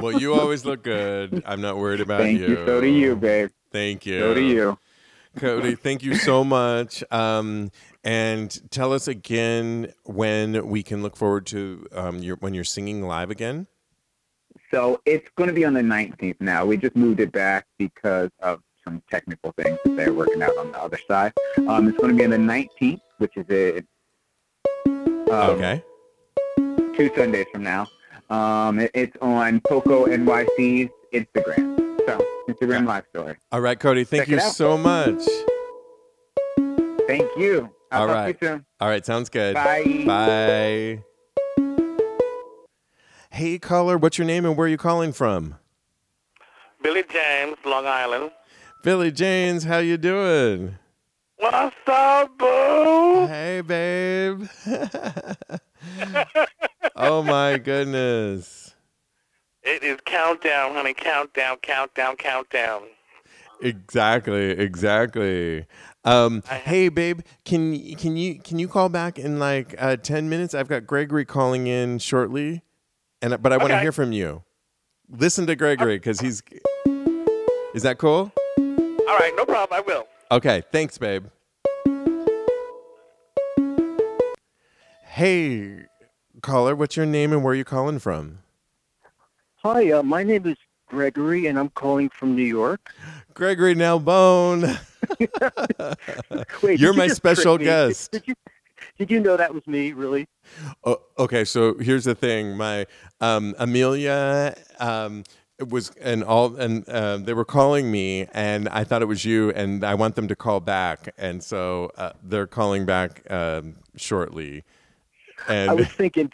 [0.00, 1.42] well, you always look good.
[1.44, 2.64] I'm not worried about Thank you.
[2.64, 3.50] So do you, babe.
[3.72, 4.20] Thank you.
[4.20, 4.78] So do you.
[5.36, 5.74] Cody.
[5.74, 7.02] Thank you so much.
[7.10, 7.70] Um,
[8.02, 13.02] and tell us again when we can look forward to um, your when you're singing
[13.02, 13.66] live again.
[14.70, 16.66] So it's going to be on the 19th now.
[16.66, 20.72] We just moved it back because of some technical things that they're working out on
[20.72, 21.32] the other side.
[21.68, 23.86] Um, it's going to be on the 19th, which is it.
[24.86, 25.82] Um, okay.
[26.96, 27.86] Two Sundays from now.
[28.30, 31.83] Um, it- it's on Poco NYC's Instagram.
[32.46, 33.36] So Instagram live story.
[33.52, 34.04] All right, Cody.
[34.04, 35.22] Thank Check you so much.
[37.06, 37.70] Thank you.
[37.90, 38.38] I'll All talk right.
[38.38, 38.66] to you soon.
[38.80, 39.54] All right, sounds good.
[39.54, 40.04] Bye.
[40.06, 41.04] Bye.
[43.30, 45.56] Hey, caller, what's your name and where are you calling from?
[46.82, 48.30] Billy James, Long Island.
[48.82, 50.76] Billy James, how you doing?
[51.38, 53.26] What's up, boo?
[53.26, 54.46] Hey, babe.
[56.96, 58.63] oh my goodness.
[59.64, 60.94] It is countdown, honey.
[60.94, 62.82] Countdown, countdown, countdown.
[63.60, 65.66] Exactly, exactly.
[66.04, 70.54] Um, hey, babe, can can you can you call back in like uh, ten minutes?
[70.54, 72.62] I've got Gregory calling in shortly,
[73.22, 73.82] and but I want to Okay.
[73.82, 74.42] hear from you.
[75.08, 76.42] Listen to Gregory because he's.
[77.74, 78.32] Is that cool?
[78.58, 79.76] All right, no problem.
[79.76, 80.06] I will.
[80.30, 81.26] Okay, thanks, babe.
[85.04, 85.86] Hey,
[86.42, 88.40] caller, what's your name and where are you calling from?
[89.64, 92.90] Hi, uh, my name is Gregory, and I'm calling from New York.
[93.32, 94.78] Gregory Nalbone.
[96.62, 98.10] Wait, You're you my special guest.
[98.10, 98.34] Did, did you
[98.98, 99.92] did you know that was me?
[99.92, 100.28] Really?
[100.84, 102.58] Oh, okay, so here's the thing.
[102.58, 102.86] My
[103.22, 105.24] um, Amelia um,
[105.70, 109.48] was and all and uh, they were calling me, and I thought it was you,
[109.52, 114.62] and I want them to call back, and so uh, they're calling back um, shortly.
[115.48, 116.30] And I was thinking,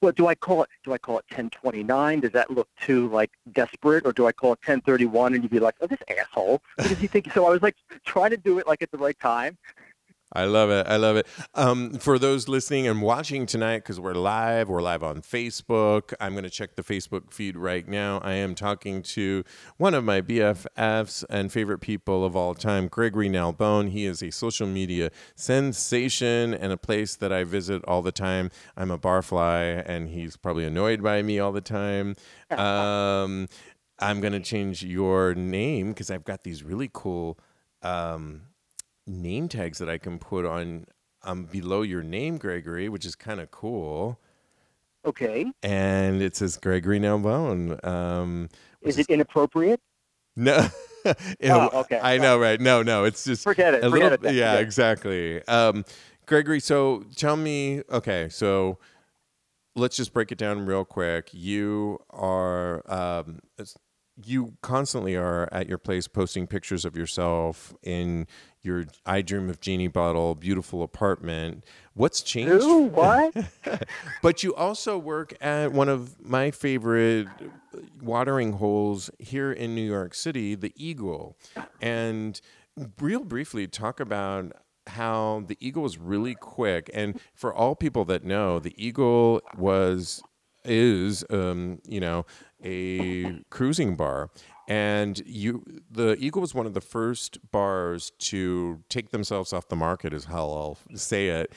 [0.00, 0.68] what do I call it?
[0.84, 2.20] Do I call it 1029?
[2.20, 5.34] Does that look too like desperate, or do I call it 1031?
[5.34, 6.62] And you'd be like, oh, this asshole.
[6.76, 7.32] What does he think?
[7.32, 9.56] So I was like trying to do it like at the right time.
[10.36, 10.86] I love it.
[10.86, 11.26] I love it.
[11.54, 16.12] Um, for those listening and watching tonight, because we're live, we're live on Facebook.
[16.20, 18.18] I'm going to check the Facebook feed right now.
[18.18, 19.44] I am talking to
[19.78, 23.88] one of my BFFs and favorite people of all time, Gregory Nalbone.
[23.88, 28.50] He is a social media sensation and a place that I visit all the time.
[28.76, 32.14] I'm a barfly, and he's probably annoyed by me all the time.
[32.56, 33.48] Um,
[33.98, 37.38] I'm going to change your name because I've got these really cool.
[37.82, 38.42] Um,
[39.06, 40.86] name tags that I can put on
[41.22, 44.18] um, below your name, Gregory, which is kind of cool.
[45.04, 45.46] Okay.
[45.62, 47.84] And it says Gregory Nalbone.
[47.86, 48.48] Um,
[48.82, 49.80] Is it inappropriate?
[50.34, 50.68] no?
[51.06, 51.12] Ew,
[51.50, 52.00] Oh, okay.
[52.02, 52.60] I know, right?
[52.60, 53.04] No, no.
[53.04, 53.84] It's just Forget it.
[53.84, 54.12] a Forget little.
[54.14, 54.20] it.
[54.22, 54.34] then.
[54.34, 55.42] yeah, exactly.
[55.46, 55.84] Um,
[56.26, 57.82] Gregory, so tell me.
[57.90, 58.78] Okay, so
[59.76, 61.28] let's just break it down real quick.
[61.32, 62.82] You are.
[62.90, 63.38] Um,
[64.24, 68.26] you constantly are at your place posting pictures of yourself in
[68.62, 71.64] your I Dream of Jeannie bottle, beautiful apartment.
[71.94, 72.64] What's changed?
[72.64, 72.84] Who?
[72.84, 73.34] What?
[74.22, 77.28] But you also work at one of my favorite
[78.00, 81.36] watering holes here in New York City, the Eagle.
[81.80, 82.40] And
[83.00, 84.52] real briefly, talk about
[84.88, 86.90] how the Eagle was really quick.
[86.92, 90.22] And for all people that know, the Eagle was
[90.66, 92.26] is um, you know
[92.66, 94.30] a cruising bar
[94.68, 99.76] and you the eagle was one of the first bars to take themselves off the
[99.76, 101.52] market is how i'll say it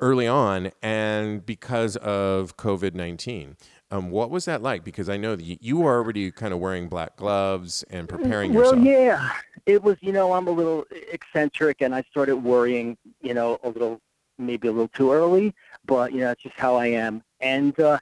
[0.00, 3.56] early on and because of covid-19
[3.90, 6.60] um, what was that like because i know that you, you were already kind of
[6.60, 8.76] wearing black gloves and preparing yourself.
[8.76, 9.30] well, yeah.
[9.66, 13.68] It was, you know, I'm a little eccentric, and I started worrying, you know, a
[13.68, 14.00] little,
[14.38, 17.22] maybe a little too early, but you know, it's just how I am.
[17.40, 17.98] And uh,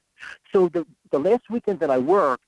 [0.53, 2.44] so the the last weekend that I worked,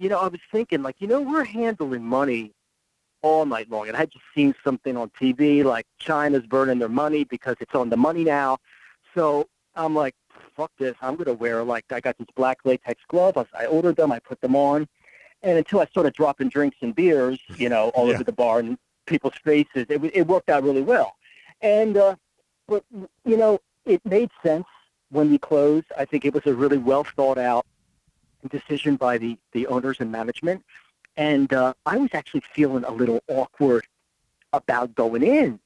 [0.00, 2.52] you know, I was thinking, like, you know, we're handling money
[3.22, 6.88] all night long, and I had just seen something on TV like China's burning their
[6.88, 8.56] money because it's on the money now.
[9.14, 10.14] So I'm like,
[10.56, 10.96] fuck this.
[11.02, 13.36] I'm gonna wear like I got this black latex glove.
[13.36, 14.10] I, I ordered them.
[14.10, 14.88] I put them on,
[15.42, 18.14] and until I started dropping drinks and beers, you know, all Yeah.
[18.14, 21.12] over the bar and people's faces, it it worked out really well.
[21.60, 22.16] And uh,
[22.66, 22.84] but
[23.26, 24.64] you know, it made sense
[25.10, 25.88] when we closed.
[25.98, 27.66] I think it was a really well thought out
[28.48, 30.64] decision by the the owners and management.
[31.16, 33.86] And uh, I was actually feeling a little awkward
[34.52, 35.60] about going in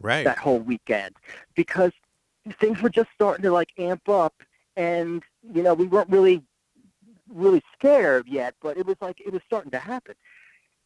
[0.00, 1.14] right that whole weekend
[1.54, 1.92] because
[2.58, 4.34] things were just starting to like amp up
[4.76, 6.42] and you know we weren't really
[7.28, 10.14] really scared yet but it was like it was starting to happen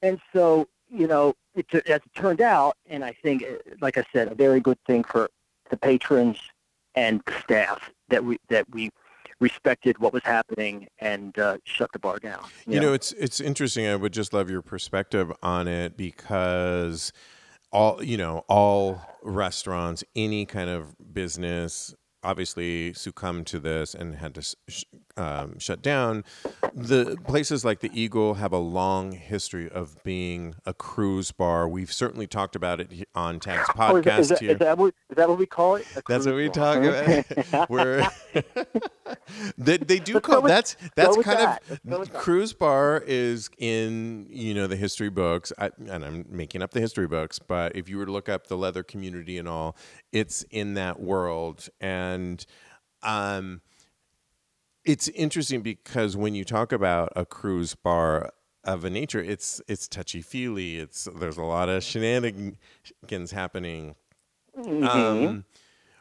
[0.03, 4.05] and so you know it, as it turned out and i think uh, like i
[4.13, 5.31] said a very good thing for
[5.71, 6.39] the patrons
[6.95, 8.91] and staff that we that we
[9.45, 13.87] respected what was happening and uh, shut the bar down You know, it's it's interesting.
[13.87, 17.13] I would just love your perspective on it because
[17.71, 24.35] all you know, all restaurants, any kind of business, obviously succumbed to this and had
[24.35, 24.85] to sh-
[25.17, 26.25] um, shut down.
[26.75, 31.69] The places like the Eagle have a long history of being a cruise bar.
[31.69, 34.51] We've certainly talked about it on Tag's Oh, is, that, podcast is, that, here.
[34.53, 35.87] is that what is that what we call it?
[36.09, 36.83] That's what we bar.
[36.83, 37.71] talk about.
[37.71, 38.09] We're
[39.59, 41.63] they, they do Let's call with- that's that's kind that.
[42.01, 46.73] Of cruise bar is in you know the history books I, and I'm making up
[46.73, 49.77] the history books, but if you were to look up the leather community and all,
[50.13, 52.14] it's in that world and
[53.03, 53.61] um
[54.85, 58.33] it's interesting because when you talk about a cruise bar
[58.65, 60.79] of a nature, it's it's touchy feely.
[60.79, 62.57] It's there's a lot of shenanigans
[63.31, 63.95] happening.
[64.57, 64.87] Mhm.
[64.87, 65.45] Um,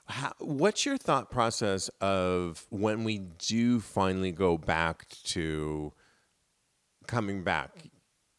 [0.06, 5.94] how, what's your thought process of when we do finally go back to
[7.08, 7.72] coming back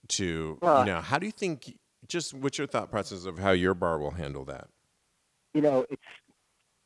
[0.09, 3.51] to Uh, you know how do you think just what's your thought process of how
[3.53, 4.69] your bar will handle that
[5.55, 6.03] you know, it's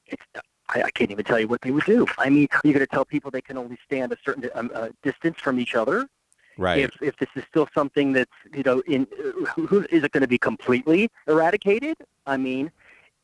[0.07, 0.23] it's.
[0.71, 2.07] I, I can't even tell you what they would do.
[2.19, 4.89] I mean, you're going to tell people they can only stand a certain um, uh,
[5.03, 6.09] distance from each other.
[6.57, 10.05] right If if this is still something that's you know, in uh, who, who is
[10.05, 11.97] it going to be completely eradicated?
[12.27, 12.71] I mean,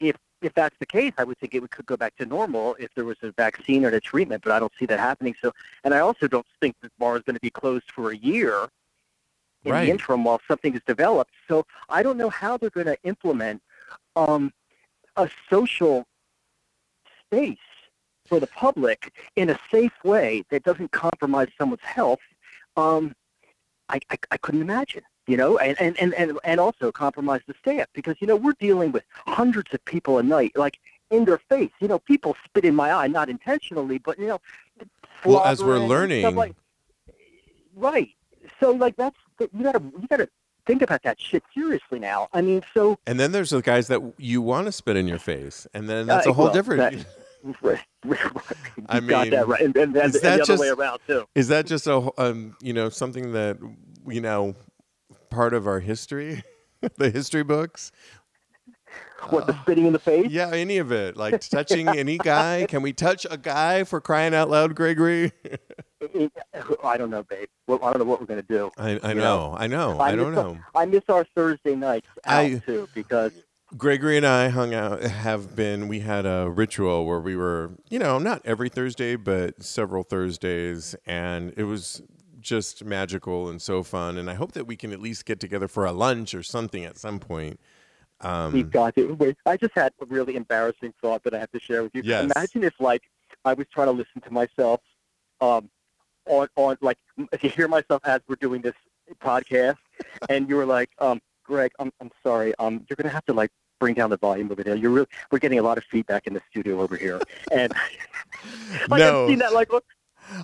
[0.01, 2.77] if if that's the case, I would think it would, could go back to normal
[2.79, 4.43] if there was a vaccine or a treatment.
[4.45, 5.35] But I don't see that happening.
[5.41, 5.53] So,
[5.85, 8.69] and I also don't think the bar is going to be closed for a year.
[9.65, 9.87] in Right.
[9.87, 11.33] the interim while something is developed.
[11.49, 13.63] So I don't know how they're going to implement
[14.15, 14.53] um,
[15.17, 16.07] a social
[17.35, 17.59] space
[18.27, 22.21] for the public in a safe way that doesn't compromise someone's health.
[22.77, 23.15] Um,
[23.89, 27.55] I, I, I couldn't imagine, you know, and, and, and, and, and also compromise the
[27.61, 30.79] staff because, you know, we're dealing with hundreds of people a night, like
[31.11, 31.71] in their face.
[31.81, 34.41] You know, people spit in my eye, not intentionally, but, you know,
[35.25, 36.55] Well, as we're learning- like-
[37.77, 38.09] right.
[38.61, 40.29] So, like, that's, you gotta, you gotta
[40.67, 42.29] think about that shit seriously now.
[42.33, 45.19] I mean, so, And then there's the guys that you want to spit in your
[45.19, 46.97] face, and then that's Uh, a whole well, different.
[46.97, 47.07] that-
[47.63, 48.21] right, right,
[48.77, 49.61] you I got mean, that right.
[49.61, 51.25] And, and, and, is and that the other way just- around, too.
[51.35, 53.59] Is that just a um, you know something that
[54.09, 54.55] you know
[55.31, 56.43] part of our history,
[56.97, 57.93] the history books?
[59.31, 60.31] What, the spitting in the face?
[60.31, 62.67] Yeah, any of it, like touching any guy.
[62.69, 65.33] Can we touch a guy for crying out loud, Gregory?
[66.85, 67.49] I don't know, babe.
[67.67, 68.71] Well, I don't know what we're gonna do.
[68.77, 70.59] I, I You know, I know, I, I don't miss know.
[70.75, 73.33] I miss our Thursday nights out I- too because
[73.77, 77.99] Gregory and I hung out, have been, we had a ritual where we were, you
[77.99, 80.95] know, not every Thursday, but several Thursdays.
[81.07, 82.03] And it was
[82.41, 84.17] just magical and so fun.
[84.17, 86.85] And I hope that we can at least get together for a lunch or something
[86.85, 87.59] at some point.
[88.21, 89.19] Um, we've got it.
[89.19, 92.03] Wait, I just had a really embarrassing thought that I have to share with you.
[92.05, 92.31] Yes.
[92.35, 93.03] Imagine if, like,
[93.45, 94.81] I was trying to listen to myself,
[95.41, 95.69] um,
[96.27, 96.97] on on like
[97.33, 98.75] if you hear myself as we're doing this
[99.21, 99.77] podcast,
[100.31, 103.51] and you were like, um, Greg, I'm I'm sorry, um, you're gonna have to like
[103.85, 104.75] bring down the volume over there.
[104.75, 107.21] You're really we're getting a lot of feedback in the studio over here,
[107.53, 107.71] and
[108.89, 109.25] like No.
[109.25, 109.85] I've seen that like look.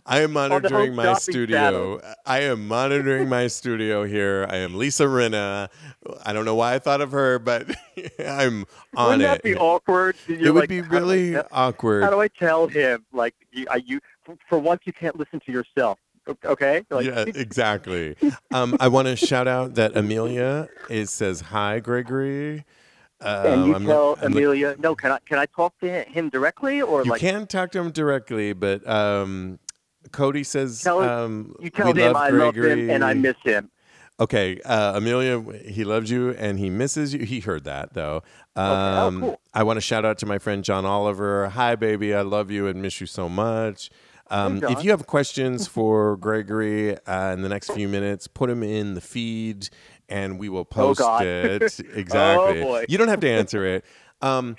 [0.04, 2.02] I am monitoring my studio.
[2.26, 4.46] I am monitoring my studio here.
[4.50, 5.70] I am Lisa Rinna.
[6.22, 7.66] I don't know why I thought of her, but
[8.18, 9.24] I'm on Wouldn't it.
[9.24, 10.16] that be awkward?
[10.26, 12.04] You're it would like, be how I really awkward.
[12.04, 13.06] How do I tell him?
[13.10, 15.98] Like, you, I, you for, for once, you can't listen to yourself.
[16.44, 16.84] Okay.
[16.90, 18.16] Like, yeah, exactly.
[18.52, 22.66] Um, I want to shout out that Amelia is says hi, Gregory.
[23.22, 26.28] Um, and you I'm tell look- Amelia, no, can I can I talk to him
[26.30, 29.58] directly or like you like can talk to him directly, but um,
[30.12, 33.70] Cody says Tell um, you tell him I love him and I miss him.
[34.18, 37.20] Okay, uh, Amelia, he loves you and he misses you.
[37.24, 38.22] He heard that though.
[38.56, 39.40] Oh, Um, cool.
[39.54, 41.48] I want to shout out to my friend John Oliver.
[41.50, 43.90] Hi, baby, I love you and miss you so much.
[44.32, 44.72] Um, John.
[44.72, 48.94] if you have questions for Gregory uh, in the next few minutes, put them in
[48.94, 49.68] the feed
[50.10, 51.62] and we will post Oh, it.
[51.94, 52.62] Exactly.
[52.62, 52.84] boy.
[52.88, 53.84] You don't have to answer it.
[54.22, 54.56] Um,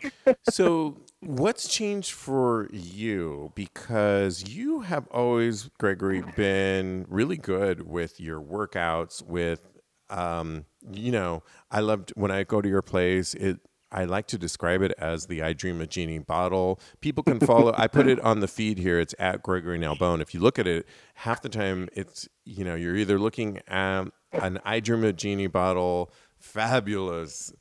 [0.50, 3.52] so, what's changed for you?
[3.54, 9.24] Because you have always, Gregory, been really good with your workouts.
[9.24, 9.62] With,
[10.10, 13.36] um, you know, I loved when I go to your place.
[13.36, 13.60] It
[13.92, 16.80] I like to describe it as the I Dream a Jeannie bottle.
[17.02, 17.74] People can follow.
[17.78, 19.00] I put it on the feed here.
[19.00, 20.22] It's at Gregory Nalbone.
[20.22, 24.06] If you look at it, half the time it's you know you're either looking at
[24.34, 27.54] an I Dream a Jeannie bottle, fabulous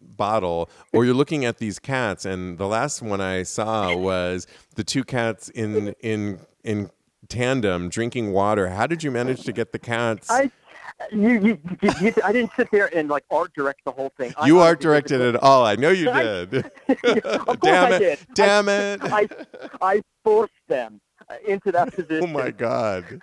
[0.00, 0.70] bottle.
[0.92, 5.04] Or you're looking at these cats and the last one i saw was the two
[5.04, 6.90] cats in in in
[7.28, 8.68] tandem drinking water.
[8.68, 10.30] How did you manage to get the cats?
[10.30, 10.50] I
[11.12, 14.32] you, you, you, you I didn't sit there and like art direct the whole thing.
[14.36, 15.64] I you art directed it all.
[15.64, 16.54] I know you did.
[16.88, 17.98] of course damn I it.
[17.98, 18.18] did.
[18.34, 19.00] damn it.
[19.02, 19.28] I
[19.82, 21.00] I forced them
[21.46, 22.22] into that position.
[22.22, 23.20] oh my god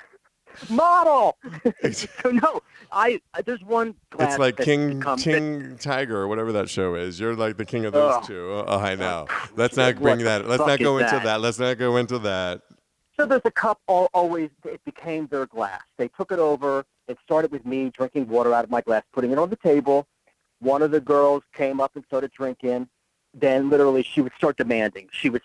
[0.70, 1.38] Model.
[1.92, 6.52] So no, I I- there's one it's like that's king that- king tiger or whatever
[6.54, 9.26] that show is you're like the king of those two oh, i know
[9.56, 11.24] let's not bring that let's not go into that?
[11.24, 12.62] that let's not go into that
[13.18, 15.84] So there's a cup all, always, it became their glass.
[15.98, 16.84] They took it over.
[17.08, 20.08] It started with me drinking water out of my glass, putting it on the table.
[20.60, 22.88] One of the girls came up and started drinking.
[23.36, 25.10] Then literally she would start demanding.
[25.12, 25.42] She would,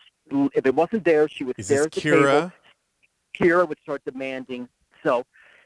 [0.54, 2.52] if it wasn't there, she would is stare at the kira table.
[3.38, 4.68] Kira would start demanding.
[5.02, 5.24] So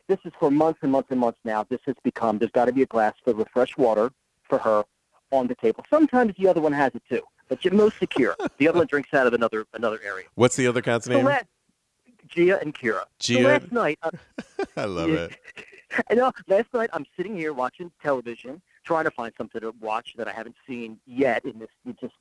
[0.08, 1.64] this is for months and months and months now.
[1.68, 4.10] This has become, there's got to be a glass filled with fresh water
[4.42, 4.84] for her
[5.30, 5.84] on the table.
[5.88, 8.36] Sometimes the other one has it too, but you're most secure.
[8.58, 10.26] the other one drinks out of another another area.
[10.34, 11.46] what's the other cat's So name last,
[12.28, 13.02] Gia and Kira.
[13.18, 13.48] So Gia?
[13.48, 14.10] last night, uh,
[14.76, 15.36] i love it
[16.10, 16.32] I know.
[16.48, 20.32] Last night, I'm sitting here watching television, trying to find something to watch that I
[20.32, 21.44] haven't seen yet.
[21.44, 21.68] In this,
[22.00, 22.14] just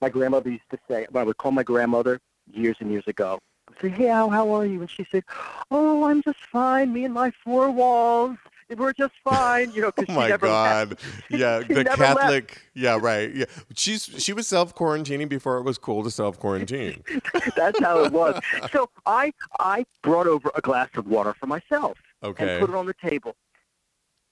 [0.00, 1.06] my grandmother used to say.
[1.14, 2.20] I would call my grandmother
[2.52, 3.38] years and years ago.
[3.80, 5.24] Say, "Hey, Al, how are you?" And she said,
[5.70, 6.92] "Oh, I'm just fine.
[6.92, 8.36] Me and my four walls,
[8.76, 10.98] we're just fine." You know, because Oh she my god!
[11.30, 12.20] Yeah, She the never left.
[12.20, 12.62] Catholic.
[12.74, 13.34] Yeah, right.
[13.34, 13.44] Yeah,
[13.74, 17.02] she's she was self quarantining before it was cool to self quarantine.
[17.56, 18.40] That's how it was.
[18.72, 21.98] So I I brought over a glass of water for myself.
[22.24, 22.56] Okay.
[22.56, 23.34] and put it on the table.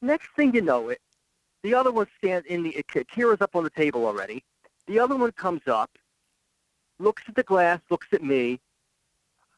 [0.00, 1.00] Next thing you know it,
[1.62, 4.44] the other one stands in the Kira's up on the table already.
[4.86, 5.90] The other one comes up,
[6.98, 8.60] looks at the glass, looks at me,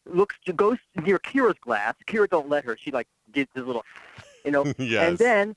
[0.06, 1.94] looks to goes near Kira's glass.
[2.06, 2.76] Kira don't let her.
[2.76, 3.84] She like gives this little
[4.44, 5.08] You know, yes.
[5.08, 5.56] and then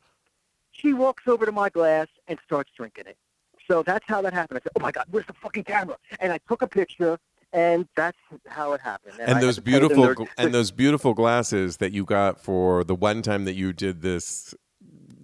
[0.72, 3.18] she walks over to my glass and starts drinking it.
[3.68, 4.60] So that's how that happened.
[4.60, 7.18] I said, "Oh my God, where's the fucking camera?" And I took a picture,
[7.52, 8.18] and that's
[8.48, 9.16] how it happened.
[9.20, 12.40] and I those had to tell them beautiful and those beautiful glasses that you got
[12.40, 14.54] for the one time that you did this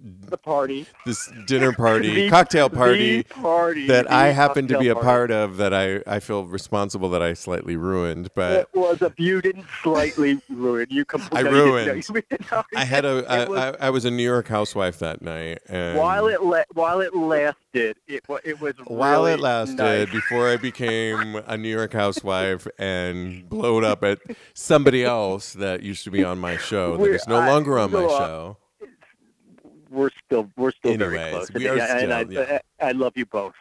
[0.02, 4.94] the party, this dinner party The- cocktail party party that I happen to be a
[4.94, 5.04] party.
[5.06, 9.12] part of that I, I feel responsible that I slightly ruined but It was a
[9.16, 10.86] you didn't slightly ruin.
[10.90, 11.38] You completely.
[11.38, 11.72] I no, you didn't.
[11.74, 12.08] ruined.
[12.08, 12.64] You didn't.
[12.74, 15.98] I had a it was- I, I was a New York housewife that night and
[15.98, 20.10] while it la- while it lasted, it it was while really it lasted nice.
[20.10, 24.18] before I became a New York housewife and blowed up at
[24.54, 27.90] somebody else that used to be on my show that is no I- longer on
[27.92, 28.56] my show.
[29.92, 31.52] We're still we're still very close.
[31.52, 32.58] we are and, and still, I, yeah.
[32.80, 33.54] I, I love you both.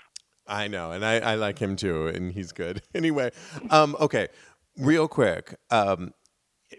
[0.48, 2.82] I know, and I, I like him too, and he's good.
[2.96, 3.32] Anyway,
[3.70, 4.28] um, okay,
[4.78, 5.56] real quick.
[5.70, 6.14] Um,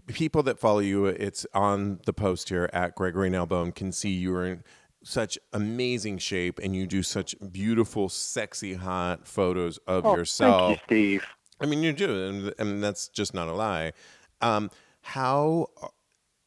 [0.08, 4.34] people that follow you, it's on the post here at Gregory Nalbone can see you
[4.34, 4.64] are in
[5.04, 10.60] such amazing shape, and you do such beautiful, sexy, hot photos of Oh, yourself.
[10.68, 11.26] Thank you, Steve.
[11.60, 13.92] I mean, you do, and, and that's just not a lie.
[14.40, 14.70] Um,
[15.02, 15.68] how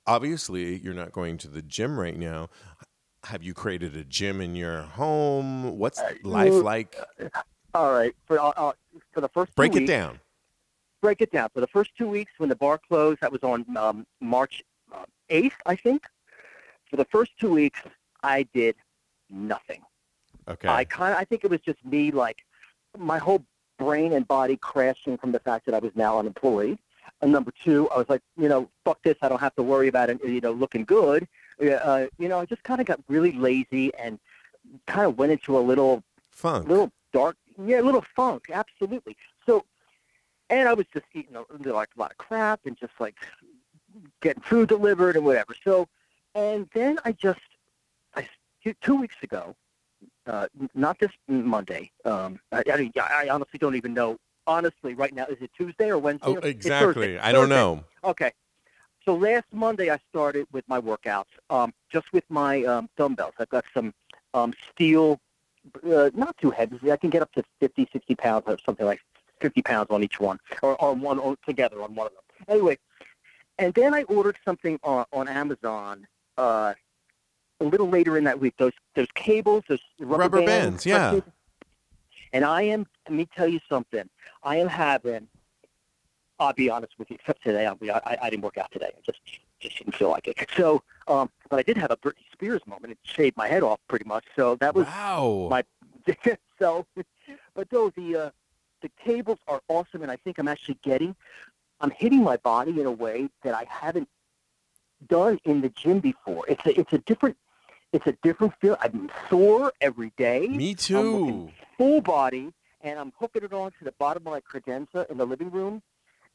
[0.08, 2.50] obviously you're not going to the gym right now.
[3.26, 5.78] Have you created a gym in your home?
[5.80, 6.96] What's Uh, life like?
[7.74, 8.74] All right, for uh, uh,
[9.12, 10.20] for the first two Break it weeks, down.
[11.02, 11.50] break it down.
[11.54, 14.64] For the first two weeks when the bar closed, that was on um, March
[14.94, 16.04] uh, 8th, I think.
[16.90, 17.80] For the first two weeks,
[18.24, 18.76] I did
[19.30, 19.82] nothing.
[20.48, 20.68] Okay.
[20.70, 22.46] I kind of, I think it was just me, like
[22.98, 23.44] my whole
[23.80, 26.78] brain and body crashing from the fact that I was now unemployed.
[27.22, 29.18] And number two, I was like, you know, fuck this.
[29.24, 31.28] I don't have to worry about it, you know, looking good.
[31.62, 34.20] Uh, you know, I just kind of got really lazy and
[34.88, 36.68] kind of went into a little Funk.
[36.68, 39.16] little dark, yeah, a little funk, absolutely.
[39.46, 39.64] So,
[40.50, 43.16] and I was just eating a, like a lot of crap and just like
[44.22, 45.56] getting food delivered and whatever.
[45.64, 45.88] So,
[46.34, 47.40] and then I just,
[48.16, 48.28] I
[48.82, 49.56] two weeks ago,
[50.28, 51.92] uh, not this Monday.
[52.04, 54.18] Um, I, I, I honestly don't even know.
[54.48, 56.28] Honestly, right now, is it Tuesday or Wednesday?
[56.28, 57.18] Oh, exactly.
[57.18, 57.84] I don't know.
[58.04, 58.32] Okay.
[59.06, 63.34] So last Monday I started with my workouts, um, just with my um, dumbbells.
[63.38, 63.94] I've got some
[64.34, 65.20] um, steel,
[65.88, 66.92] uh, not too heavy.
[66.92, 69.00] I can get up to 50, 60 pounds or something like
[69.42, 72.24] 50 pounds on each one, or on one or together on one of them.
[72.48, 72.80] Anyway,
[73.60, 76.74] and then I ordered something on, on Amazon uh,
[77.60, 78.56] a little later in that week.
[78.58, 81.20] Those those cables, those rubber, Rubber bands, bands, yeah.
[82.34, 82.86] And I am.
[83.08, 84.10] Let me tell you something.
[84.44, 85.28] I am having.
[86.40, 87.18] I'll be honest with you.
[87.20, 88.90] Except today, I'll be, I, I didn't work out today.
[88.96, 89.20] I just
[89.60, 90.38] just didn't feel like it.
[90.58, 92.92] So, um, but I did have a Britney Spears moment.
[92.92, 94.26] It shaved my head off pretty much.
[94.36, 95.48] So that was wow.
[95.50, 95.64] my-
[96.60, 96.86] so.
[97.54, 98.30] But though the uh,
[98.82, 101.16] the cables are awesome, and I think I'm actually getting,
[101.82, 104.10] I'm hitting my body in a way that I haven't
[105.08, 106.46] done in the gym before.
[106.48, 107.38] It's a it's a different
[107.94, 108.78] it's a different feel.
[108.82, 111.50] I'm sore every day Me I'm too.
[111.78, 115.26] full body, and I'm hooking it on to the bottom of my credenza in the
[115.26, 115.82] living room,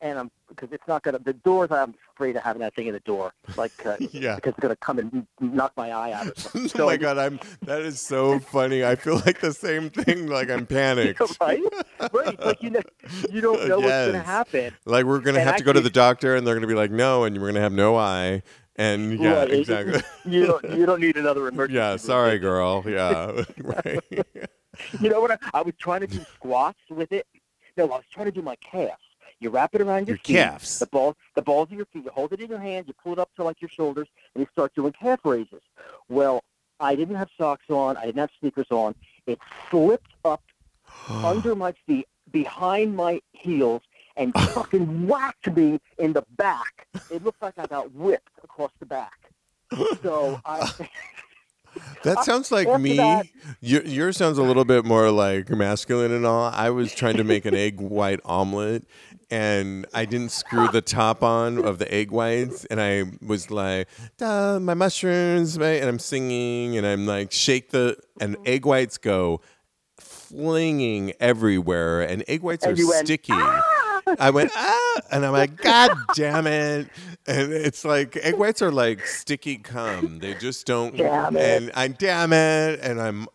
[0.03, 1.71] and I'm because it's not gonna the doors.
[1.71, 4.37] I'm afraid of having that thing in the door, like uh, Yeah.
[4.37, 6.37] because it's gonna come and knock my eye out.
[6.39, 6.81] Something.
[6.81, 8.85] oh my god, I'm that is so funny.
[8.85, 11.21] I feel like the same thing, like I'm panicked.
[11.41, 11.61] right,
[12.13, 12.41] right.
[12.45, 12.81] Like you know,
[13.31, 14.73] you don't know what's gonna happen.
[14.85, 16.91] Like we're gonna And have to go to the doctor and they're gonna be like,
[16.91, 18.43] no, and we're gonna have no eye.
[18.77, 20.01] And yeah, Right, exactly.
[20.25, 21.77] You don't you don't need another emergency.
[21.77, 22.83] yeah, sorry, girl.
[22.87, 23.45] Yeah.
[23.59, 24.01] right.
[25.01, 25.33] You know what?
[25.33, 27.27] I, I was trying to do squats with it.
[27.77, 28.95] No, I was trying to do my calves.
[29.41, 30.79] You wrap it around your, Your feet, calves.
[30.79, 32.05] the balls, the balls of your feet.
[32.05, 32.87] You hold it in your hand.
[32.87, 35.63] You pull it up to like your shoulders, and you start doing calf raises.
[36.11, 36.45] Well,
[36.79, 37.97] I didn't have socks on.
[37.97, 38.95] I didn't have sneakers on.
[39.27, 39.39] It
[39.71, 40.43] slipped up
[41.09, 43.81] under my feet, behind my heels,
[44.17, 46.87] and fucking whacked me in the back.
[47.11, 49.15] It looked like I got whipped across the back.
[50.03, 50.71] So I.
[52.03, 52.97] That sounds like After me.
[52.97, 53.27] that-
[53.61, 56.51] Your, yours sounds a little bit more like masculine and all.
[56.55, 58.85] I was trying to make an egg white omelet
[59.31, 62.65] and I didn't screw the top on of the egg whites.
[62.65, 67.71] And I was like, Duh, my mushrooms, mate," and I'm singing and I'm like, shake
[67.71, 69.41] the, and egg whites go
[69.99, 72.03] flinging everywhere.
[72.03, 73.33] And egg whites And are went, sticky.
[73.35, 73.63] Ah!
[74.19, 76.89] I went, ah, and I'm like, God damn it.
[77.27, 80.19] And it's like, egg whites are like sticky cum.
[80.19, 80.97] They just don't.
[80.97, 81.63] Damn it.
[81.63, 82.81] And I, damn it.
[82.81, 83.27] And I'm,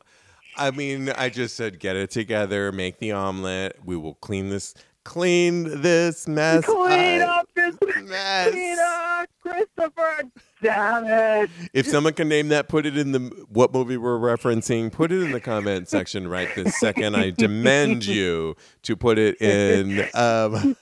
[0.58, 3.78] I mean, I just said, get it together, make the omelet.
[3.86, 4.74] We will clean this,
[5.04, 6.66] clean this mess.
[6.66, 7.40] Clean up.
[7.40, 8.52] up this Mess.
[8.52, 10.24] Clean up, Christopher.
[10.62, 11.50] Damn it.
[11.74, 13.20] If someone can name that, put it in the
[13.50, 14.92] what movie we're referencing.
[14.92, 17.16] Put it in the comment section right this second.
[17.16, 20.08] I demand you to put it in.
[20.14, 20.76] Um,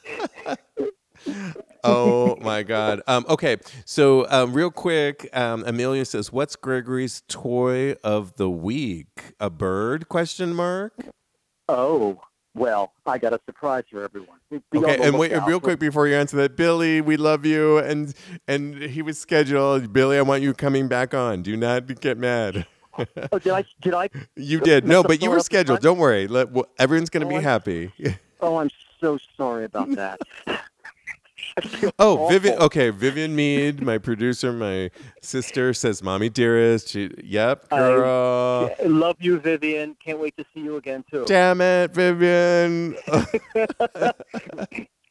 [1.83, 3.01] oh my my God.
[3.07, 9.33] Um, okay, so um, real quick, um, Amelia says, "What's Gregory's toy of the week?
[9.39, 10.93] A bird?" Question mark.
[11.67, 12.21] Oh,
[12.55, 14.37] well, I got a surprise for everyone.
[14.49, 18.13] Be Okay, and wait, real quick before you answer that, Billy, we love you, and
[18.47, 19.91] and he was scheduled.
[19.93, 21.41] Billy, I want you coming back on.
[21.41, 22.65] Do not get mad.
[23.31, 23.65] Oh, did I?
[23.81, 24.07] Did I?
[24.35, 25.79] You did no, but you were scheduled.
[25.81, 26.27] Don't worry.
[26.27, 27.91] Let, well, everyone's gonna Oh, be I'm- happy.
[28.39, 28.69] Oh, I'm
[29.01, 30.21] so sorry about that.
[31.57, 32.57] I Oh, Vivian.
[32.59, 34.89] Okay, Vivian Mead, my producer, my
[35.21, 38.69] sister says, "Mommy dearest." She, yep, I- girl.
[38.79, 39.95] Yeah, love you, Vivian.
[40.03, 41.25] Can't wait to see you again too.
[41.25, 42.95] Damn it, Vivian.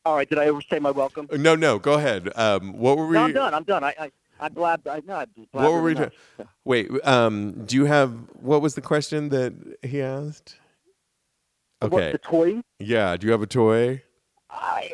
[0.05, 1.28] All right, did I ever say my welcome?
[1.32, 2.30] no, no, go ahead.
[2.36, 3.14] Um, what were we?
[3.14, 3.55] No, I'm done.
[3.55, 3.84] I'm done.
[3.84, 4.88] I I, I blabbed.
[4.88, 5.95] I, no, I just What were we?
[5.95, 6.11] Doing?
[6.64, 6.90] Wait.
[7.05, 10.57] Um, do you have what was the question that he asked?
[11.82, 12.12] Okay.
[12.12, 12.62] the toy?
[12.78, 13.16] Yeah.
[13.16, 14.03] Do you have a toy?
[14.51, 14.90] I,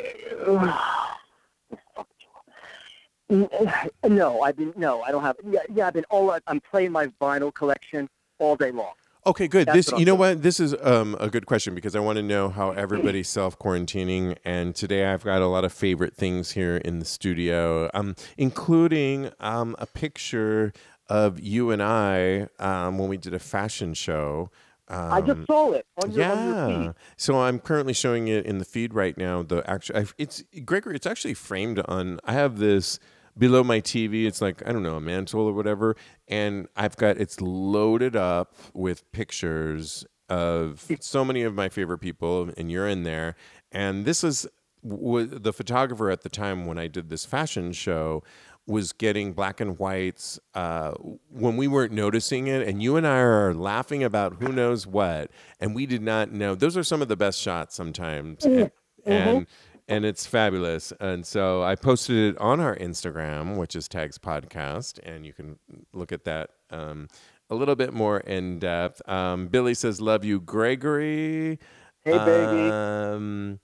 [3.31, 5.37] no, I've been no, I don't have.
[5.47, 6.37] Yeah, yeah, I've been all.
[6.47, 8.09] I'm playing my vinyl collection
[8.39, 8.93] all day long.
[9.27, 9.67] Okay, good.
[9.67, 10.19] That's this, you know doing.
[10.19, 10.43] what?
[10.43, 14.37] This is um, a good question because I want to know how everybody's self quarantining.
[14.45, 19.31] And today I've got a lot of favorite things here in the studio, um, including
[19.41, 20.73] um, a picture
[21.09, 24.51] of you and I um, when we did a fashion show.
[24.89, 26.93] Um, I just saw it on your, yeah.
[27.19, 29.43] So I'm currently showing it in the feed right now.
[29.43, 30.97] The actual, it's Gregory.
[30.97, 32.21] It's actually framed on.
[32.25, 32.99] I have this
[33.39, 34.27] below my TV.
[34.27, 38.55] It's like I don't know a mantle or whatever, and I've got it's loaded up
[38.75, 43.35] with pictures of so many of my favorite people, and you're in there.
[43.73, 44.47] And this is
[44.87, 48.23] w- the photographer at the time when I did this fashion show
[48.67, 50.93] was getting black and whites uh,
[51.31, 55.31] when we weren't noticing it, and you and I are laughing about who knows what,
[55.59, 56.55] and we did not know.
[56.55, 58.71] Those are some of the best shots sometimes, and
[59.07, 59.47] and,
[59.89, 60.93] and it's fabulous.
[61.01, 65.59] And so I posted it on our Instagram, which is Tags Podcast, and you can
[65.93, 66.51] look at that.
[66.71, 67.09] Um,
[67.51, 69.07] a little bit more in depth.
[69.09, 71.59] Um, Billy says, "Love you, Gregory."
[72.05, 72.71] Hey, baby.
[72.71, 73.61] Um,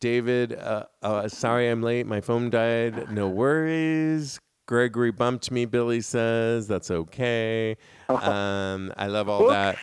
[0.00, 2.06] David, uh, uh, sorry I'm late.
[2.06, 3.10] My phone died.
[3.10, 4.40] No worries.
[4.66, 6.66] Gregory bumped me, Billy says.
[6.66, 7.76] That's okay.
[8.08, 9.78] Um, I love all that.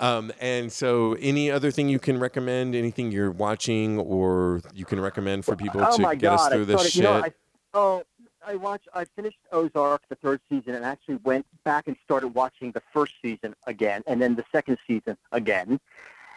[0.00, 2.74] Um, and so, any other thing you can recommend?
[2.74, 6.34] Anything you're watching or you can recommend for people oh to get God!
[6.34, 6.96] us through I this started, shit?
[6.96, 7.32] You know, I,
[7.74, 8.02] oh,
[8.46, 8.88] I watched.
[8.94, 13.14] I finished Ozark the third season and actually went back and started watching the first
[13.20, 15.80] season again, and then the second season again.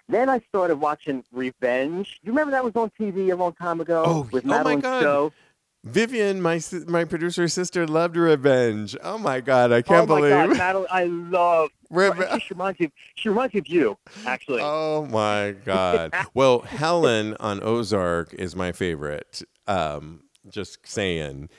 [0.09, 2.19] Then I started watching Revenge.
[2.21, 4.57] Do you remember that was on TV a long time ago Oh, with oh my
[4.57, 4.99] Madeleine God.
[5.01, 5.33] Stowe.
[5.83, 8.95] Vivian, my my producer sister, loved Revenge.
[9.03, 10.57] Oh my god, I can't oh my God, believe.
[10.57, 10.87] Madeleine!
[10.91, 11.69] I love.
[11.89, 12.91] Reve- She reminds me.
[13.15, 14.61] She reminds me of you, actually.
[14.63, 16.13] Oh my god.
[16.35, 19.41] well, Helen on Ozark is my favorite.
[19.67, 21.49] Um, just saying.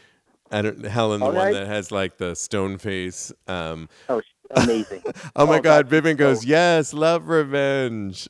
[0.53, 1.55] I don't, Helen, the All one right.
[1.55, 3.33] that has like the stone face.
[3.49, 4.20] Um, oh,
[4.51, 5.03] amazing.
[5.35, 8.29] oh my Oh, God, God, Vivian goes, so- yes, love revenge.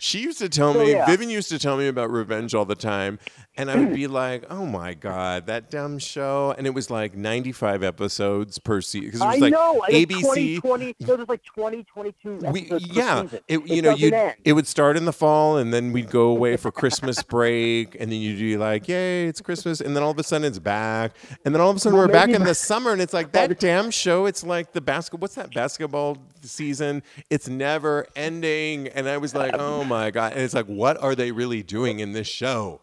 [0.00, 1.06] She used to tell So, me, yeah.
[1.06, 3.18] Vivian used to tell me about revenge all the time.
[3.56, 6.54] And I would be like, oh my God, that dumb show.
[6.56, 9.06] And it was like 95 episodes per season.
[9.06, 9.82] Because it was I like know.
[9.88, 10.60] ABC.
[10.60, 14.52] 20, 20, no, there's like 20, 22 we, yeah, it, you It know, you it
[14.52, 18.20] would start in the fall, and then we'd go away for Christmas break, and then
[18.20, 21.12] you'd be like, "Yay, it's Christmas!" And then all of a sudden it's back,
[21.44, 23.32] and then all of a sudden Well, we're back in the summer, and it's like
[23.32, 24.26] that damn show.
[24.26, 25.22] It's like the basketball.
[25.24, 27.02] What's that basketball season?
[27.30, 31.14] It's never ending, and I was like, "Oh my god!" And it's like, what are
[31.14, 32.80] they really doing in this show?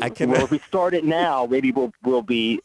[0.00, 0.30] I can.
[0.30, 2.60] Well, if we start it now, maybe we'll we'll be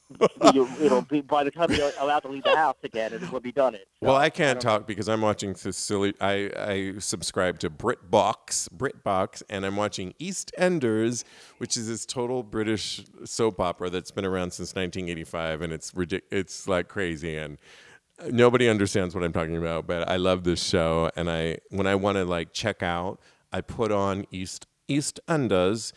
[0.45, 3.39] it'll, it'll be by the time you're allowed to leave the house again, it will
[3.41, 3.75] be done.
[3.75, 3.87] It.
[3.99, 4.69] So, Well, I can't know.
[4.71, 6.13] talk because I'm watching Cecilia.
[6.21, 11.23] I, I subscribe to BritBox, BritBox, and I'm watching EastEnders,
[11.57, 16.21] which is this total British soap opera that's been around since 1985, and it's ridic-
[16.31, 17.57] It's like crazy, and
[18.31, 19.87] nobody understands what I'm talking about.
[19.87, 23.19] But I love this show, and I when I want to like check out,
[23.51, 25.93] I put on East EastEnders,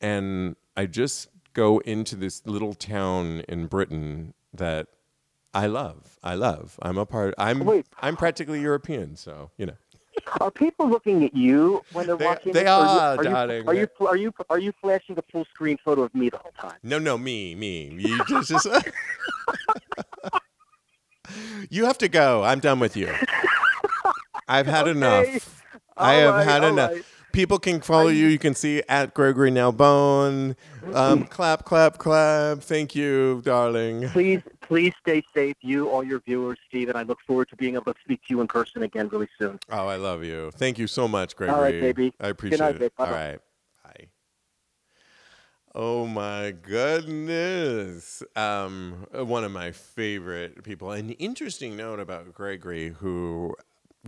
[0.00, 4.88] and I just go into this little town in Britain that
[5.52, 6.18] I love.
[6.22, 6.78] I love.
[6.82, 7.34] I'm a part.
[7.38, 7.64] I'm.
[7.64, 7.86] Wait.
[8.00, 9.76] I'm practically European, so you know.
[10.40, 12.52] Are people looking at you when they're They- watching?
[12.52, 12.68] they it?
[12.68, 13.44] are, you, are.
[13.54, 16.38] You, are you are you are you flashing a full screen photo of me the
[16.38, 16.76] whole time?
[16.84, 17.92] No, no, me, me.
[17.98, 18.48] You just.
[18.48, 18.66] just
[21.70, 22.42] you have to go.
[22.42, 23.12] I'm done with you.
[24.48, 24.90] I've had Okay.
[24.90, 25.62] enough.
[25.96, 26.90] I have right, had enough.
[26.92, 27.04] right.
[27.32, 28.28] People can follow you.
[28.28, 30.54] You can see at Gregory Nalbone.
[30.92, 32.60] Um, clap, clap, clap.
[32.60, 34.08] Thank you, darling.
[34.10, 37.74] Please please stay safe, you all your viewers, Steve, and I look forward to being
[37.74, 39.58] able to speak to you in person again really soon.
[39.68, 40.52] Oh, I love you.
[40.52, 41.56] Thank you so much, Gregory.
[41.56, 42.14] All right, baby.
[42.20, 42.92] I appreciate night, it.
[42.98, 43.40] All right.
[45.76, 48.22] Oh my goodness.
[48.36, 50.92] Um, one of my favorite people.
[50.92, 53.56] An interesting note about Gregory, who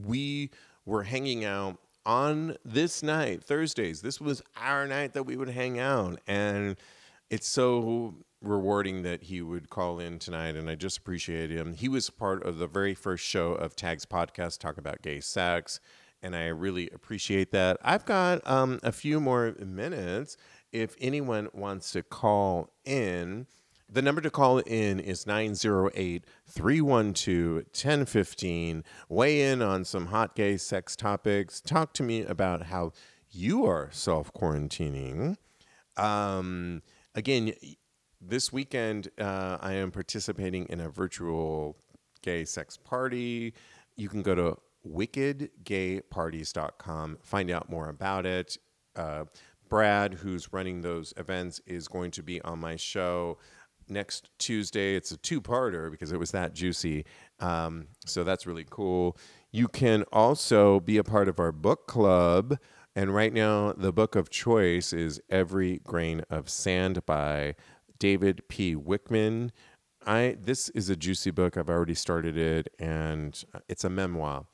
[0.05, 0.51] we
[0.85, 4.01] were hanging out on this night, Thursdays.
[4.01, 6.21] This was our night that we would hang out.
[6.29, 6.77] And
[7.31, 10.55] it's so rewarding that he would call in tonight.
[10.55, 11.75] And I just appreciate him.
[11.75, 15.81] He was part of the very first show of Tags podcast, Talk About Gay Sex.
[16.23, 17.77] And I really appreciate that.
[17.83, 20.37] I've got um, a few more minutes
[20.73, 23.47] if anyone wants to call in.
[23.89, 28.85] The number to call in is 908 312 1015.
[29.09, 31.61] Weigh in on some hot gay sex topics.
[31.61, 32.93] Talk to me about how
[33.31, 35.37] you are self quarantining.
[35.97, 36.83] Um,
[37.15, 37.53] again,
[38.21, 41.77] this weekend, uh, I am participating in a virtual
[42.23, 43.55] gay sex party.
[43.97, 48.59] You can go to wickedgayparties.com, find out more about it.
[48.95, 49.25] Uh,
[49.69, 53.39] Brad, who's running those events, is going to be on my show
[53.89, 54.97] next Tuesday.
[54.97, 57.05] It's a two parter because it was that juicy.
[57.41, 59.17] Um, so that's really cool.
[59.53, 62.59] You can also be a part of our book club.
[62.95, 67.55] And right now, the book of choice is Every Grain of Sand by
[67.99, 68.75] David P.
[68.75, 69.51] Wickman.
[70.07, 71.57] I this is a juicy book.
[71.57, 74.47] I've already started it, and it's a memoir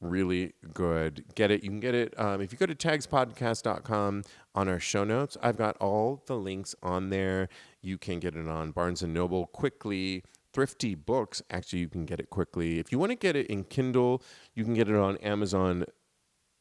[0.00, 1.24] really good.
[1.34, 1.62] Get it.
[1.62, 4.22] You can get it um, if you go to tagspodcast.com
[4.54, 5.36] on our show notes.
[5.42, 7.48] I've got all the links on there.
[7.80, 10.22] You can get it on Barnes and Noble quickly.
[10.52, 12.78] Thrifty Books, actually, you can get it quickly.
[12.78, 14.22] If you want to get it in Kindle,
[14.54, 15.84] you can get it on Amazon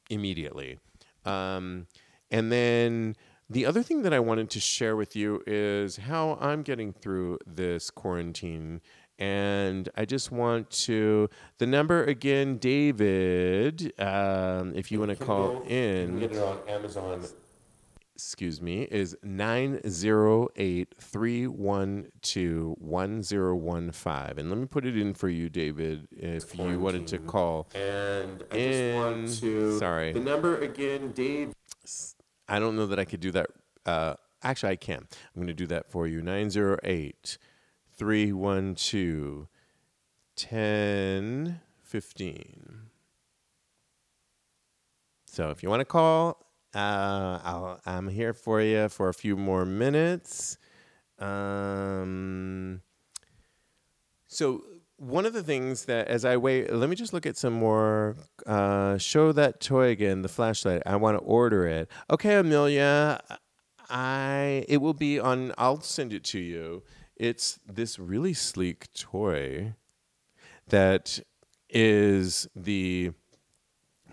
[0.09, 0.79] immediately.
[1.23, 1.87] Um,
[2.29, 3.15] and then
[3.49, 7.39] the other thing that I wanted to share with you is how I'm getting through
[7.45, 8.81] this quarantine
[9.17, 13.93] and I just want to the number again, David.
[13.99, 17.23] Um, if you want to call in, get it on Amazon.
[18.13, 24.39] Excuse me, is 908 312 1015.
[24.39, 27.67] And let me put it in for you, David, if you wanted to call.
[27.75, 28.71] And I in.
[28.71, 29.79] just want to.
[29.79, 30.13] Sorry.
[30.13, 31.53] The number again, Dave.
[32.47, 33.47] I don't know that I could do that.
[33.85, 34.13] Uh,
[34.43, 34.99] actually, I can.
[34.99, 36.21] I'm going to do that for you.
[36.21, 37.37] 908
[37.97, 39.47] 312
[40.37, 42.81] 1015.
[45.25, 49.37] So if you want to call, uh, I'll, I'm here for you for a few
[49.37, 50.57] more minutes.
[51.19, 52.81] Um,
[54.27, 54.63] so
[54.97, 58.17] one of the things that as I wait, let me just look at some more.
[58.45, 60.83] Uh, show that toy again, the flashlight.
[60.85, 61.89] I want to order it.
[62.09, 63.21] Okay, Amelia,
[63.89, 65.53] I it will be on.
[65.57, 66.83] I'll send it to you.
[67.17, 69.75] It's this really sleek toy
[70.67, 71.21] that
[71.69, 73.11] is the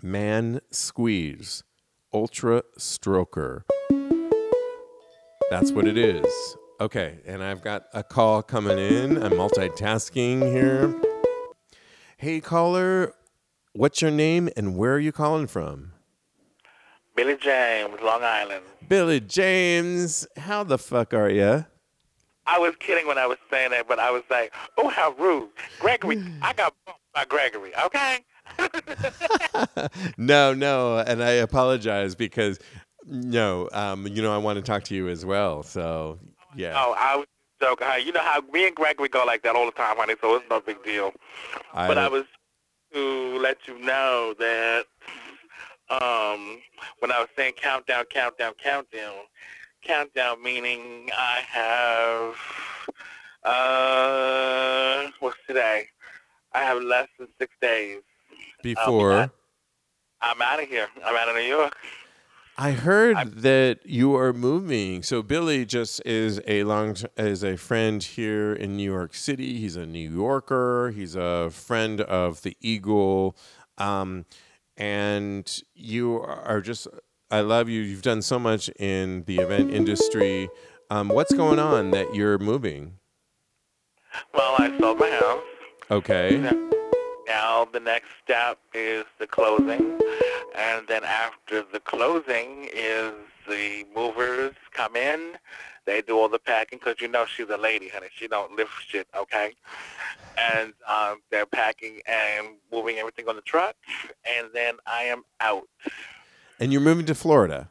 [0.01, 1.63] Man Squeeze
[2.13, 3.63] Ultra Stroker.
[5.49, 6.55] That's what it is.
[6.79, 9.21] Okay, and I've got a call coming in.
[9.21, 10.95] I'm multitasking here.
[12.15, 13.13] Hey, caller,
[13.73, 15.91] what's your name and where are you calling from?
[17.17, 18.63] Billy James, Long Island.
[18.87, 21.65] Billy James, how the fuck are you?
[22.45, 25.49] I was kidding when I was saying that, but I was like, oh, how rude.
[25.79, 28.19] Gregory, I got bumped by Gregory, okay?
[30.17, 32.59] no, no, and I apologize because
[33.05, 35.63] no, um, you know, I want to talk to you as well.
[35.63, 36.19] So
[36.55, 37.25] yeah, Oh, I was
[37.61, 37.87] joking.
[38.05, 40.45] You know how me and Gregory go like that all the time, honey, so it's
[40.49, 41.11] no big deal.
[41.73, 42.25] I, but I was
[42.93, 44.85] to let you know that
[45.89, 46.61] um,
[46.99, 49.13] when I was saying countdown, countdown, countdown,
[49.85, 52.35] countdown meaning I have
[53.43, 55.87] uh, what's today?
[56.53, 58.01] I have less than six days.
[58.61, 59.31] before.
[60.21, 60.87] I'm out of here.
[61.05, 61.75] I'm out of New York.
[62.57, 65.03] I heard I'm- that you are moving.
[65.03, 69.57] So Billy just is a long is a friend here in New York City.
[69.59, 70.91] He's a New Yorker.
[70.95, 73.35] He's a friend of the Eagle,
[73.77, 74.25] um,
[74.77, 76.87] and you are just.
[77.33, 77.81] I love you.
[77.81, 80.49] You've done so much in the event industry.
[80.91, 82.99] Um, what's going on that you're moving?
[84.35, 85.41] Well, I sold my house.
[85.89, 86.39] Okay.
[87.25, 89.99] Now the next step is the closing,
[90.55, 93.13] and then after the closing is
[93.49, 95.31] the movers come in.
[95.87, 98.09] They do all the packing because you know she's a lady, honey.
[98.15, 99.55] She don't lift shit, okay?
[100.37, 103.75] And um, they're packing and moving everything on the truck,
[104.23, 105.67] and then I am out.
[106.63, 107.69] And you're moving to Florida.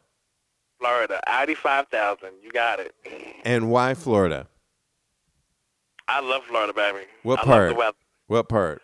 [0.78, 2.28] Florida, Audi 5000.
[2.42, 2.94] You got it.
[3.42, 4.48] And why Florida?
[6.08, 7.06] I love Florida, baby.
[7.22, 7.94] What I part?
[8.26, 8.82] What part?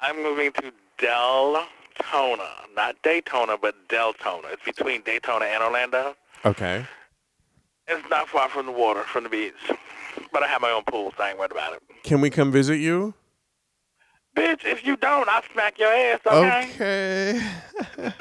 [0.00, 4.54] I'm moving to Deltona, not Daytona, but Deltona.
[4.54, 6.16] It's between Daytona and Orlando.
[6.46, 6.86] Okay.
[7.88, 9.52] It's not far from the water, from the beach.
[10.32, 11.82] But I have my own pool, so I ain't worried about it.
[12.04, 13.12] Can we come visit you?
[14.36, 16.70] Bitch, if you don't, I'll smack your ass, okay?
[16.74, 17.40] Okay.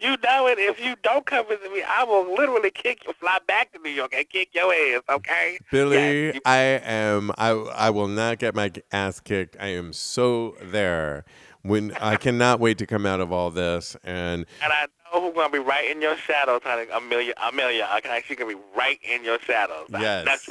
[0.00, 0.58] you know it.
[0.58, 3.90] If you don't come visit me, I will literally kick you, fly back to New
[3.90, 5.60] York and kick your ass, okay?
[5.70, 7.30] Billy, I am.
[7.38, 9.56] I I will not get my ass kicked.
[9.60, 11.24] I am so there.
[11.62, 15.34] When I cannot wait to come out of all this, and And I know who's
[15.34, 16.90] gonna be right in your shadows, honey.
[16.92, 18.24] Amelia, Amelia, okay?
[18.26, 19.86] She's gonna be right in your shadows.
[19.92, 20.48] Yes.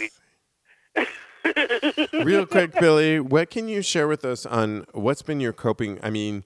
[2.14, 6.00] Real quick, Billy, what can you share with us on what's been your coping?
[6.04, 6.44] I mean,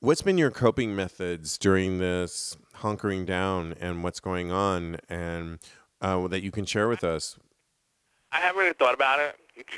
[0.00, 5.58] what's been your coping methods during this hunkering down and what's going on, and
[6.00, 7.38] uh, that you can share with us?
[8.32, 9.36] I haven't really thought about it.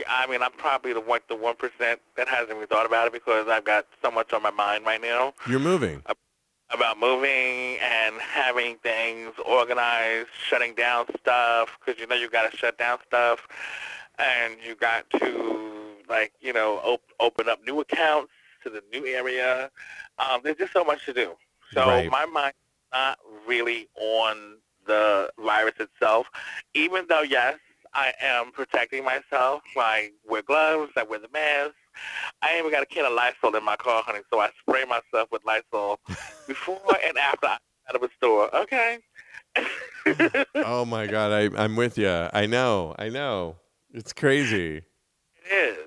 [0.08, 3.12] I mean, I'm probably the one, the one percent that hasn't really thought about it
[3.12, 6.02] because I've got so much on my mind right now You're moving.
[6.70, 12.56] about moving and having things organized, shutting down stuff because you know you got to
[12.56, 13.40] shut down stuff,
[14.18, 19.06] and you got to like you know op- open up new accounts to the new
[19.06, 19.70] area.
[20.18, 21.34] Um, there's just so much to do.
[21.72, 22.10] So Right.
[22.10, 22.56] my mind's
[22.92, 26.26] not really on the virus itself,
[26.74, 27.56] even though yes,
[27.94, 29.62] I am protecting myself.
[29.76, 30.92] I wear gloves.
[30.96, 31.74] I wear the mask.
[32.42, 35.28] I even got a can of Lysol in my car, honey, so I spray myself
[35.30, 35.98] with Lysol
[36.46, 37.58] before and after I
[37.88, 38.54] out of a store.
[38.54, 38.98] Okay.
[40.56, 42.08] Oh my God, I, I'm with you.
[42.08, 42.94] I know.
[42.98, 43.56] I know.
[43.94, 44.82] It's crazy.
[45.48, 45.78] It is.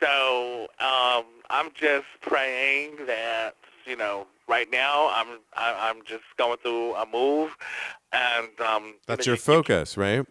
[0.00, 3.54] So um, I'm just praying that
[3.86, 4.26] you know.
[4.48, 7.56] Right now, I'm I, I'm just going through a move,
[8.12, 10.26] and um, That's your you- you focus, right?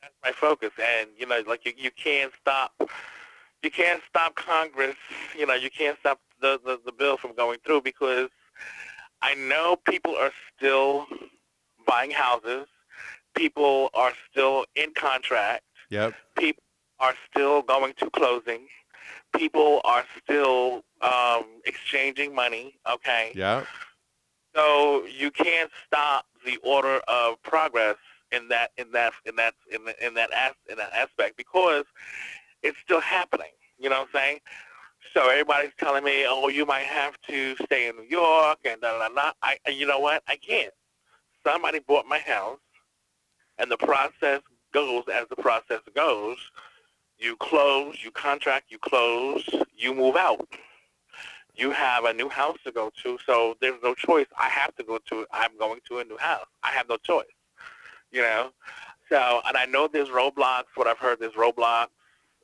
[0.00, 0.70] that's my focus.
[0.82, 2.72] And you know, like you, you can't stop,
[3.62, 4.96] you can't stop Congress.
[5.38, 8.30] You know, you can't stop the, the the bill from going through because
[9.22, 11.06] I know people are still
[11.86, 12.66] buying houses.
[13.36, 15.62] People are still in contract.
[15.90, 16.14] Yep.
[17.00, 18.66] Are still going to closing.
[19.34, 22.74] People are still um, exchanging money.
[22.88, 23.32] Okay.
[23.34, 23.66] Yep.
[24.54, 27.96] So you can't stop the order of progress
[28.32, 31.84] in that in that in that in, the, in that as, in that aspect because
[32.62, 33.52] it's still happening.
[33.78, 34.38] You know what I'm saying?
[35.14, 38.98] So everybody's telling me, "Oh, you might have to stay in New York," and da
[38.98, 39.14] da da.
[39.14, 39.32] da.
[39.42, 40.22] I, you know what?
[40.28, 40.72] I can't.
[41.46, 42.58] Somebody bought my house,
[43.58, 44.42] and the process
[44.72, 46.36] goes as the process goes.
[47.20, 50.48] You close, you contract, you close, you move out
[51.60, 54.26] you have a new house to go to, so there's no choice.
[54.38, 55.26] I have to go to.
[55.30, 56.46] I'm going to a new house.
[56.62, 57.26] I have no choice.
[58.10, 58.50] You know,
[59.08, 60.64] so and I know there's roadblocks.
[60.74, 61.88] What I've heard there's roadblocks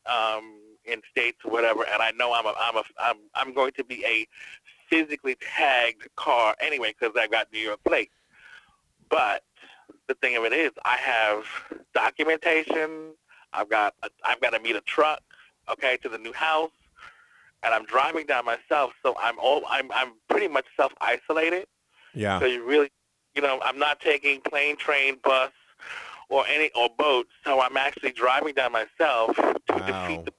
[0.06, 1.84] um, in states, or whatever.
[1.84, 4.28] And I know I'm a, I'm a, I'm I'm going to be a
[4.88, 8.14] physically tagged car anyway because I've got New York plates.
[9.08, 9.44] But
[10.08, 11.44] the thing of it is, I have
[11.94, 13.14] documentation.
[13.57, 15.20] I've got a, I've got to meet a truck,
[15.68, 16.70] okay, to the new house
[17.62, 21.66] and I'm driving down myself, so I'm all I'm I'm pretty much self isolated.
[22.14, 22.38] Yeah.
[22.40, 22.90] So you really,
[23.34, 25.50] you know, I'm not taking plane, train, bus,
[26.28, 27.26] or any or boat.
[27.44, 29.86] So I'm actually driving down myself to Wow.
[29.86, 30.32] defeat the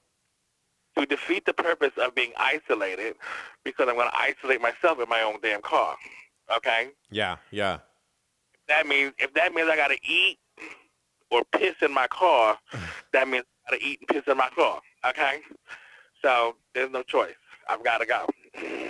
[1.00, 3.14] to defeat the purpose of being isolated,
[3.62, 5.96] because I'm going to isolate myself in my own damn car.
[6.56, 7.36] Okay, Yeah.
[7.50, 7.78] Yeah.
[8.68, 10.38] that means if that means I got to eat
[11.30, 12.58] or piss in my car,
[13.12, 14.80] that means I got to eat and piss in my car.
[15.08, 15.40] Okay,
[16.22, 17.34] so there's no choice.
[17.68, 18.26] I've got to go.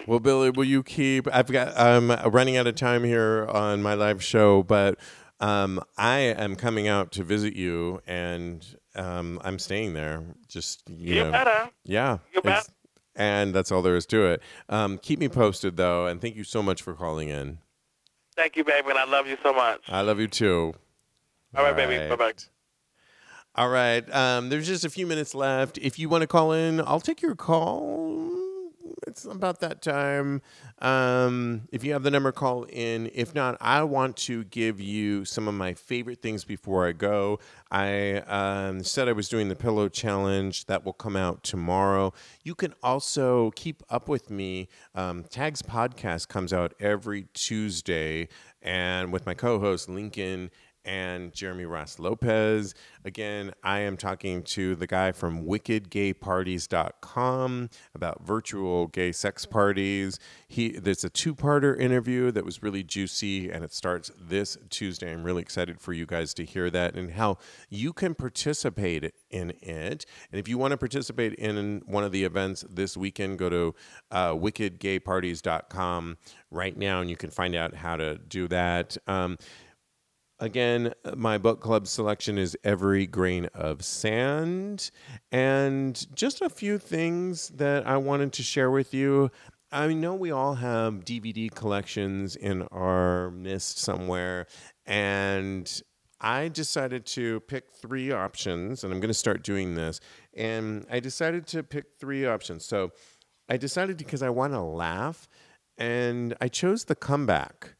[0.07, 1.27] Well, Billy, will you keep?
[1.33, 1.77] I've got.
[1.79, 4.99] I'm running out of time here on my live show, but
[5.41, 8.65] um, I am coming out to visit you, and
[8.95, 10.23] um, I'm staying there.
[10.49, 11.71] Just you, You know, better.
[11.85, 12.19] yeah.
[12.35, 12.53] You bet.
[12.53, 12.71] it's-
[13.17, 14.43] And that's all there is to it.
[14.69, 17.59] Um, keep me posted, though, and thank you so much for calling in.
[18.37, 19.81] Thank you, baby, and I love you so much.
[19.89, 20.75] I love you too.
[21.57, 22.09] All right, baby.
[22.09, 22.33] Bye-bye.
[23.55, 24.15] All right.
[24.15, 25.79] Um, there's just a few minutes left.
[25.79, 28.31] If you want to call in, I'll take your call.
[29.07, 30.43] It's about that time.
[30.81, 33.11] Um, if you have the number, call in.
[33.15, 37.39] If not, I want to give you some of my favorite things before I go.
[37.71, 42.13] I um, said I was doing the pillow challenge that will come out tomorrow.
[42.45, 44.69] You can also keep up with me.
[44.95, 48.29] Um, Tags podcast comes out every Tuesday,
[48.61, 50.51] and with my co-host Lincoln
[50.89, 52.75] and Jeremy Ross Lopez.
[53.05, 60.19] Again, I am talking to the guy from wickedgayparties.com about virtual gay sex parties.
[60.49, 65.13] He there's a two-parter interview that was really juicy and it starts this Tuesday.
[65.13, 67.37] I'm really excited for you guys to hear that and how
[67.69, 70.07] you can participate in it.
[70.33, 73.75] And if you want to participate in one of the events this weekend, go to
[74.11, 76.17] uh, wickedgayparties.com
[76.51, 78.97] right now and you can find out how to do that.
[79.07, 79.37] Um,
[80.41, 84.93] Again, my book club selection is Every Grain of Sand.
[85.33, 89.33] And just a few things that I wanted to share with you.
[89.73, 94.47] I know we all have DVD collections in our midst somewhere.
[94.87, 95.83] And
[96.21, 99.99] I decided to pick three options, and I'm going to start doing this.
[100.35, 102.65] And I decided to pick three options.
[102.65, 102.93] So
[103.49, 105.29] I decided because I want to laugh,
[105.77, 107.75] and I chose the comeback.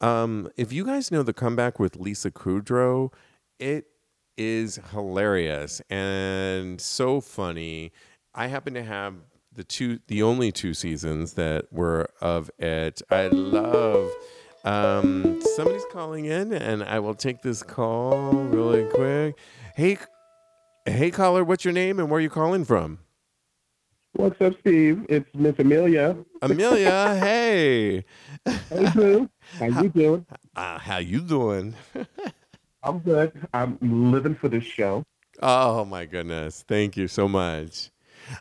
[0.00, 3.12] Um, if you guys know the comeback with Lisa Kudrow,
[3.58, 3.86] it
[4.36, 7.92] is hilarious and so funny.
[8.34, 9.14] I happen to have
[9.52, 13.02] the two, the only two seasons that were of it.
[13.10, 14.10] I love.
[14.64, 19.36] Um, somebody's calling in, and I will take this call really quick.
[19.74, 19.98] Hey,
[20.84, 22.98] hey, caller, what's your name and where are you calling from?
[24.18, 25.06] What's up, Steve?
[25.08, 26.16] It's Miss Amelia.
[26.42, 28.04] Amelia, hey.
[28.44, 29.30] Hey, Sue.
[29.60, 30.26] How you doing?
[30.56, 31.76] Uh, how you doing?
[32.82, 33.30] I'm good.
[33.54, 35.04] I'm living for this show.
[35.40, 36.64] Oh my goodness!
[36.66, 37.90] Thank you so much.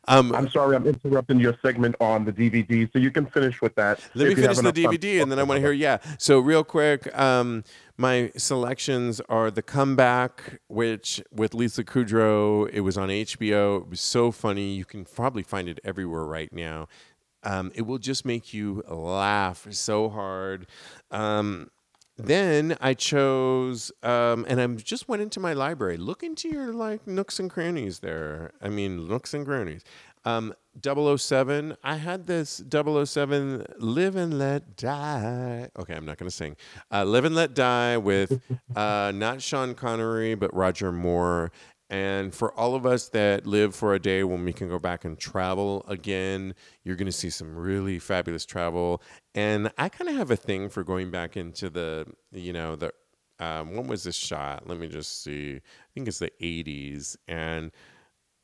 [0.07, 3.75] Um, I'm sorry I'm interrupting your segment on the DVD, so you can finish with
[3.75, 3.99] that.
[4.15, 4.83] let me if you have finish the.
[4.83, 5.71] DVD, and then I want to hear.
[5.71, 5.97] Yeah.
[6.17, 7.63] So real quick, um,
[7.97, 13.81] my selections are the comeback, which with Lisa Kudrow, it was on HBO.
[13.81, 14.73] It was so funny.
[14.73, 16.87] You can probably find it everywhere right now.
[17.43, 20.67] Um, it will just make you laugh so hard.
[21.11, 21.69] Um,
[22.17, 25.97] then I chose, um, and I just went into my library.
[25.97, 28.51] Look into your like nooks and crannies there.
[28.61, 29.83] I mean, nooks and crannies.
[30.25, 30.53] Um,
[30.83, 31.77] 007.
[31.83, 35.69] I had this 007 Live and Let Die.
[35.79, 36.55] Okay, I'm not going to sing.
[36.91, 38.41] Uh, Live and Let Die with
[38.75, 41.51] uh, not Sean Connery, but Roger Moore.
[41.89, 45.05] And for all of us that live for a day when we can go back
[45.05, 49.01] and travel again, you're going to see some really fabulous travel.
[49.33, 52.91] And I kind of have a thing for going back into the, you know, the,
[53.39, 54.67] um, when was this shot?
[54.67, 55.55] Let me just see.
[55.55, 57.15] I think it's the 80s.
[57.27, 57.71] And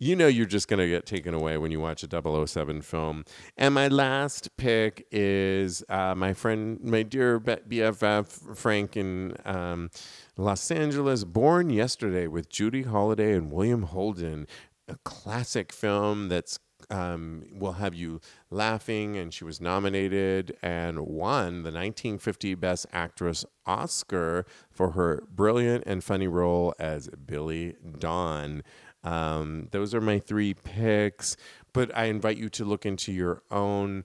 [0.04, 3.24] you know you're just going to get taken away when you watch a 007 film.
[3.58, 9.89] And my last pick is uh, my friend, my dear BFF, Frank in um,
[10.36, 14.47] Los Angeles, Born Yesterday with Judy Holliday and William Holden.
[14.88, 16.57] A classic film that's
[16.89, 18.19] um, will have you
[18.49, 25.84] laughing, and she was nominated and won the 1950 Best Actress Oscar for her brilliant
[25.86, 28.63] and funny role as Billie Dawn.
[29.03, 31.38] Um, those are my three picks,
[31.73, 34.03] but I invite you to look into your own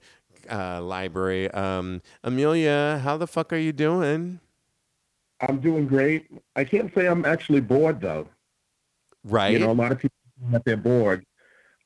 [0.51, 1.51] uh, library.
[1.53, 4.41] Um, Amelia, how the fuck are you doing?
[5.41, 6.31] I'm doing great.
[6.57, 8.29] I can't say I'm actually bored though.
[9.25, 9.53] Right.
[9.53, 10.17] You know, a lot of people
[10.51, 11.25] that they're bored.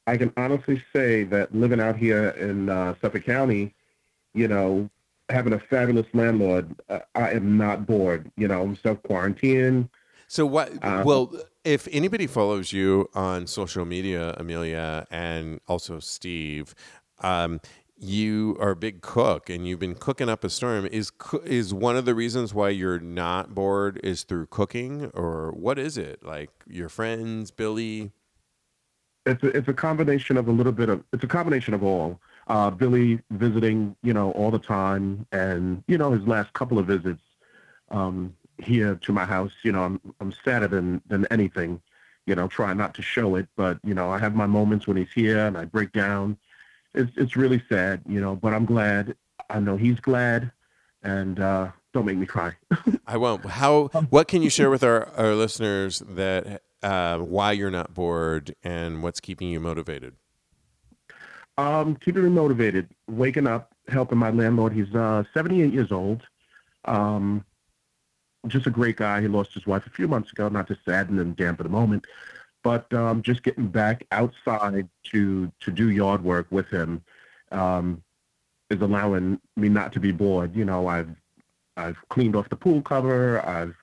[0.07, 3.75] I can honestly say that living out here in uh, Suffolk County,
[4.35, 4.91] you know,
[5.29, 8.31] having a fabulous landlord, uh, I am not bored.
[8.37, 9.89] You know, I'm self quarantining.
[10.29, 10.73] So what?
[10.83, 11.35] Uh, well,
[11.65, 16.75] if anybody follows you on social media, Amelia, and also Steve,
[17.21, 17.61] um,
[18.03, 20.87] you are a big cook, and you've been cooking up a storm.
[20.87, 21.13] Is
[21.45, 25.97] is one of the reasons why you're not bored is through cooking, or what is
[25.97, 26.25] it?
[26.25, 28.13] Like your friends, Billy?
[29.27, 32.21] it's a, it's a combination of a little bit of it's a combination of all.
[32.49, 36.87] Uh, Billy visiting, you know, all the time, and you know his last couple of
[36.87, 37.23] visits
[37.91, 39.53] um, here to my house.
[39.63, 41.81] You know, I'm I'm sadder than than anything.
[42.27, 44.97] You know, try not to show it, but you know, I have my moments when
[44.97, 46.37] he's here and I break down.
[46.95, 49.15] It's it's really sad, you know, but I'm glad.
[49.51, 50.53] I know he's glad,
[51.03, 52.55] and uh, don't make me cry.
[53.07, 53.45] I won't.
[53.47, 53.89] How?
[54.11, 59.03] What can you share with our, our listeners that uh, why you're not bored and
[59.03, 60.15] what's keeping you motivated?
[61.59, 64.73] Um, keeping me motivated, waking up, helping my landlord.
[64.73, 66.23] He's uh, 78 years old.
[66.87, 67.45] Um,
[68.49, 69.21] just a great guy.
[69.21, 72.07] He lost his wife a few months ago, not to sadden and dampen the moment,
[72.63, 77.03] but um, just getting back outside to to do yard work with him
[77.51, 78.03] um,
[78.71, 80.55] is allowing me not to be bored.
[80.55, 81.15] You know, I've
[81.77, 83.45] I've cleaned off the pool cover.
[83.47, 83.75] I've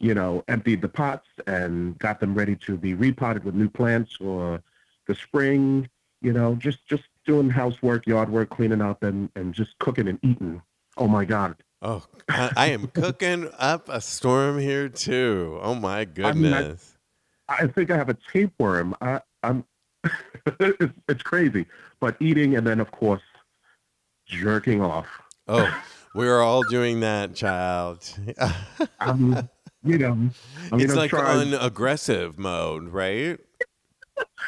[0.00, 4.16] you know emptied the pots and got them ready to be repotted with new plants
[4.16, 4.62] for
[5.06, 5.88] the spring
[6.24, 10.18] you know, just just doing housework, yard work, cleaning up, and and just cooking and
[10.22, 10.62] eating.
[10.96, 11.56] Oh my God!
[11.82, 15.58] Oh, I, I am cooking up a storm here too.
[15.62, 16.93] Oh my I goodness.
[16.93, 16.93] I
[17.74, 18.94] think I have a tapeworm.
[19.00, 19.64] I, I'm.
[20.60, 21.66] it's, it's crazy,
[22.00, 23.22] but eating and then of course
[24.26, 25.06] jerking off.
[25.48, 25.82] oh,
[26.14, 28.10] we're all doing that, child.
[29.00, 29.48] I'm,
[29.82, 31.36] you know, I'm it's like try.
[31.36, 33.38] on aggressive mode, right?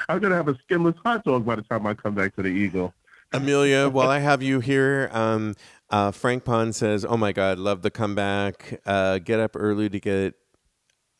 [0.09, 2.49] I'm gonna have a skinless hot dog by the time I come back to the
[2.49, 2.95] Eagle.
[3.33, 5.55] Amelia, while I have you here, um,
[5.91, 8.81] uh, Frank Pond says, "Oh my God, love the comeback.
[8.87, 10.35] Uh, get up early to get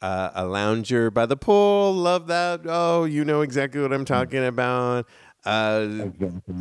[0.03, 1.93] uh, a lounger by the pool.
[1.95, 2.61] Love that.
[2.65, 5.07] Oh, you know exactly what I'm talking about."
[5.45, 6.09] Uh,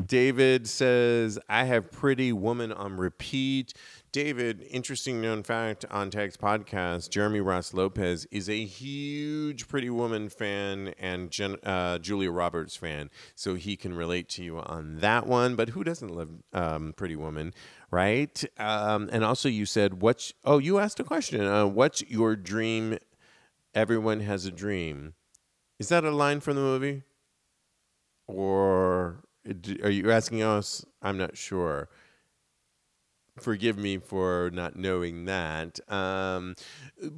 [0.05, 3.73] David says, I have Pretty Woman on repeat.
[4.11, 10.29] David, interesting known fact on Tag's podcast, Jeremy Ross Lopez is a huge Pretty Woman
[10.29, 13.09] fan and Jen, uh, Julia Roberts fan.
[13.33, 15.55] So he can relate to you on that one.
[15.55, 17.55] But who doesn't love um, Pretty Woman,
[17.89, 18.41] right?
[18.59, 21.41] Um, and also, you said, what's, oh, you asked a question.
[21.41, 22.99] Uh, what's your dream?
[23.75, 25.13] Everyone has a dream.
[25.77, 27.03] Is that a line from the movie?
[28.27, 29.17] or
[29.83, 30.85] are you asking us?
[31.01, 31.89] I'm not sure.
[33.37, 35.77] Forgive me for not knowing that.
[35.91, 36.55] Um,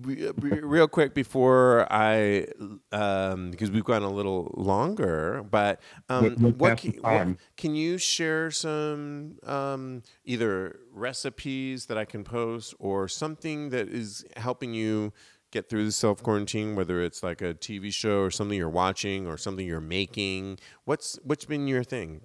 [0.02, 2.48] re- re- real quick before I,
[2.92, 5.80] um, because we've gone a little longer, but
[6.10, 12.74] um, what, can, what can you share some um, either recipes that I can post
[12.80, 15.14] or something that is helping you
[15.58, 19.26] get through the self quarantine, whether it's like a TV show or something you're watching
[19.26, 20.60] or something you're making?
[20.86, 22.22] What's what's been your thing,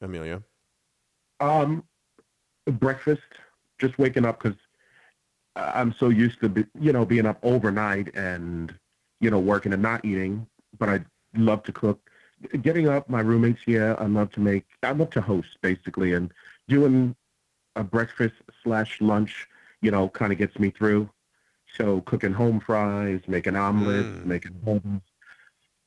[0.00, 0.42] Amelia?
[1.40, 1.84] Um,
[2.66, 3.22] breakfast.
[3.78, 4.58] Just waking up because
[5.56, 8.74] I'm so used to be, you know being up overnight and
[9.20, 10.46] you know working and not eating.
[10.78, 11.04] But I
[11.36, 12.00] love to cook.
[12.62, 13.94] Getting up, my roommates here.
[13.98, 14.66] I love to make.
[14.82, 16.32] I love to host basically, and
[16.68, 17.14] doing
[17.76, 19.46] a breakfast slash lunch.
[19.82, 21.08] You know, kind of gets me through.
[21.76, 24.24] So cooking home fries, making omelets, Mm.
[24.26, 25.02] making hummus.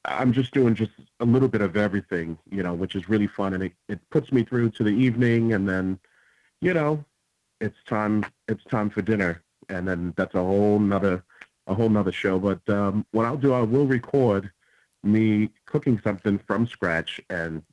[0.05, 3.53] I'm just doing just a little bit of everything, you know, which is really fun,
[3.53, 5.99] and it, it puts me through to the evening, and then,
[6.61, 7.03] you know,
[7.61, 11.23] it's time it's time for dinner, and then that's a whole nother
[11.67, 12.37] a whole nother show.
[12.39, 14.51] But um, what I'll do, I will record
[15.03, 17.63] me cooking something from scratch and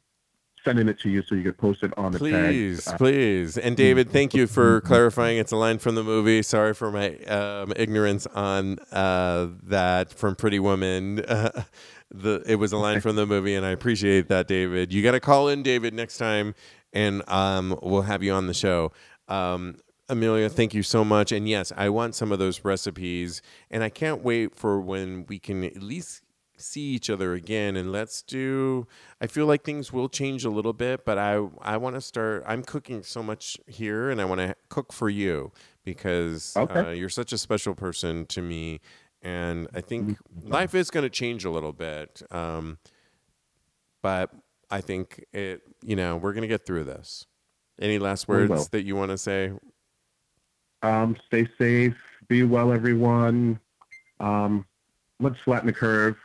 [0.64, 2.94] sending it to you so you can post it on the Please, tag.
[2.94, 3.58] Uh, please.
[3.58, 5.38] And David, thank you for clarifying.
[5.38, 6.42] It's a line from the movie.
[6.42, 11.20] Sorry for my um, ignorance on uh, that from Pretty Woman.
[11.20, 11.64] Uh,
[12.10, 14.92] the it was a line from the movie, and I appreciate that, David.
[14.92, 16.54] You got to call in, David, next time,
[16.92, 18.92] and um, we'll have you on the show.
[19.28, 19.76] Um,
[20.08, 21.32] Amelia, thank you so much.
[21.32, 23.40] And yes, I want some of those recipes,
[23.70, 26.21] and I can't wait for when we can at least
[26.62, 28.86] see each other again and let's do
[29.20, 32.44] I feel like things will change a little bit but I I want to start
[32.46, 35.52] I'm cooking so much here and I want to cook for you
[35.84, 36.80] because Okay.
[36.80, 38.80] uh, you're such a special person to me
[39.20, 42.78] and I think life is going to change a little bit um,
[44.02, 44.30] but
[44.70, 47.26] I think it you know we're going to get through this
[47.80, 49.52] any last words that you want to say
[50.82, 51.96] Um, stay safe,
[52.28, 53.58] be well, everyone.
[54.20, 54.66] Um,
[55.20, 56.16] let's flatten the curve.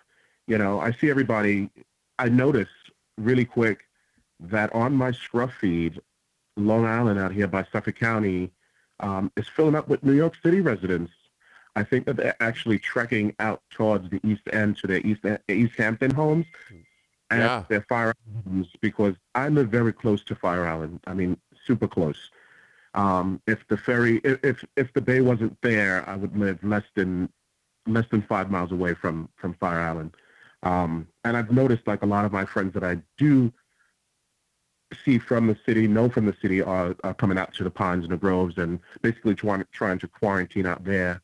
[0.47, 1.69] You know, I see everybody.
[2.19, 2.69] I notice
[3.17, 3.85] really quick
[4.39, 5.99] that on my scruff feed,
[6.55, 8.51] Long Island out here by Suffolk County
[8.99, 11.11] um, is filling up with New York City residents.
[11.75, 15.75] I think that they're actually trekking out towards the East End to their East East
[15.77, 16.45] Hampton homes
[17.29, 17.63] and Yeah.
[17.69, 21.01] their Fire Island homes because I live very close to Fire Island.
[21.05, 22.31] I mean, super close.
[22.95, 26.85] Um, if the ferry, if, if if the bay wasn't there, I would live less
[26.95, 27.29] than
[27.85, 30.15] less than five miles away from from Fire Island.
[30.67, 33.53] Um, and I've noticed like a lot of my friends that I do
[35.05, 38.03] see from the city, know from the city, are, are coming out to the ponds
[38.05, 41.21] and the groves and basically trying trying to quarantine out there.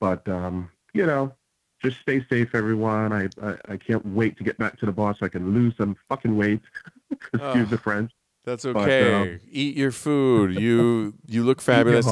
[0.00, 1.34] But um, you know,
[1.82, 3.12] just stay safe, everyone.
[3.12, 5.74] I, I I can't wait to get back to the bar so I can lose
[5.76, 6.60] some fucking weight.
[7.10, 7.64] Excuse Oh.
[7.64, 8.10] the French.
[8.48, 12.06] That's But, okay um, eat your food you you look fabulous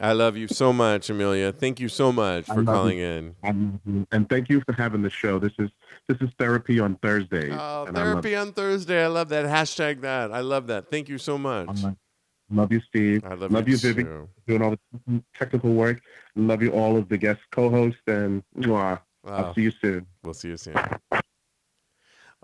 [0.00, 1.52] I love you so much, Amelia.
[1.52, 3.34] Thank you so much for calling in.
[3.42, 5.38] Um, and thank you for having the show.
[5.38, 5.70] This is
[6.06, 7.50] this is therapy on Thursday.
[7.50, 9.02] Oh, and I love, therapy on Thursday.
[9.02, 9.46] I love that.
[9.46, 10.32] Hashtag that.
[10.32, 10.90] I love that.
[10.90, 11.80] Thank you so much.
[12.50, 13.24] Love you, Steve.
[13.24, 14.04] I love, love you, you, Vivi.
[14.46, 16.00] Doing all the technical work.
[16.36, 20.06] Love you, all of the guest co-hosts, and mwah, I'll see you soon.
[20.22, 20.76] We'll see you soon.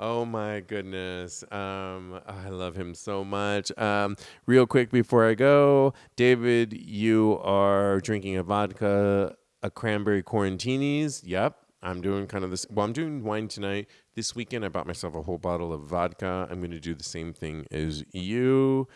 [0.04, 1.44] Oh my goodness.
[1.52, 3.70] Um, I love him so much.
[3.78, 4.16] Um,
[4.46, 11.22] real quick before I go, David, you are drinking a vodka, a cranberry quarantinis.
[11.24, 11.56] Yep.
[11.84, 12.66] I'm doing kind of this.
[12.68, 13.86] Well, I'm doing wine tonight.
[14.16, 16.48] This weekend, I bought myself a whole bottle of vodka.
[16.50, 18.88] I'm going to do the same thing as you.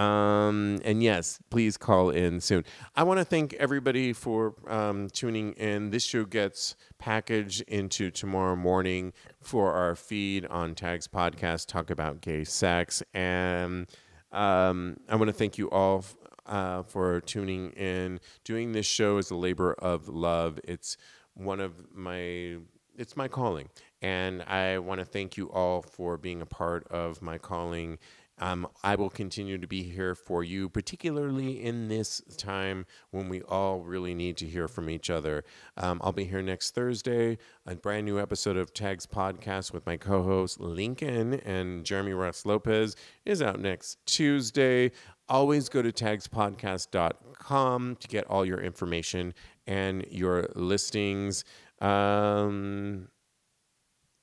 [0.00, 2.64] Um, and yes, please call in soon.
[2.96, 5.90] I want to thank everybody for um, tuning in.
[5.90, 9.12] This show gets packaged into tomorrow morning
[9.42, 13.02] for our feed on Tags Podcast, Talk About Gay Sex.
[13.12, 13.88] And
[14.32, 16.06] um, I want to thank you all
[16.46, 18.20] uh, for tuning in.
[18.44, 20.58] Doing this show is a labor of love.
[20.64, 20.96] It's
[21.34, 22.56] one of my
[22.96, 23.68] it's my calling
[24.02, 27.98] and i want to thank you all for being a part of my calling
[28.40, 33.42] um, I will continue to be here for you, particularly in this time when we
[33.42, 35.44] all really need to hear from each other.
[35.76, 37.36] Um, I'll be here next Thursday,
[37.66, 42.46] a brand new episode of Tags Podcast with my co hosts Lincoln and Jeremy Ross
[42.46, 42.96] Lopez
[43.26, 44.90] is out next Tuesday.
[45.28, 49.34] Always go to tagspodcast.com to get all your information
[49.66, 51.44] and your listings.
[51.80, 53.08] Um,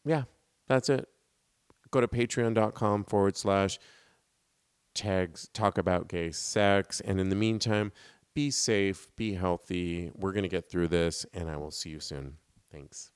[0.03, 0.23] yeah,
[0.67, 1.07] that's it.
[1.91, 3.77] Go to patreon.com forward slash
[5.53, 6.99] talk about gay sex.
[7.01, 7.91] And in the meantime,
[8.33, 10.11] be safe, be healthy.
[10.15, 12.37] We're going to get through this, and I will see you soon.
[12.71, 13.11] Thanks.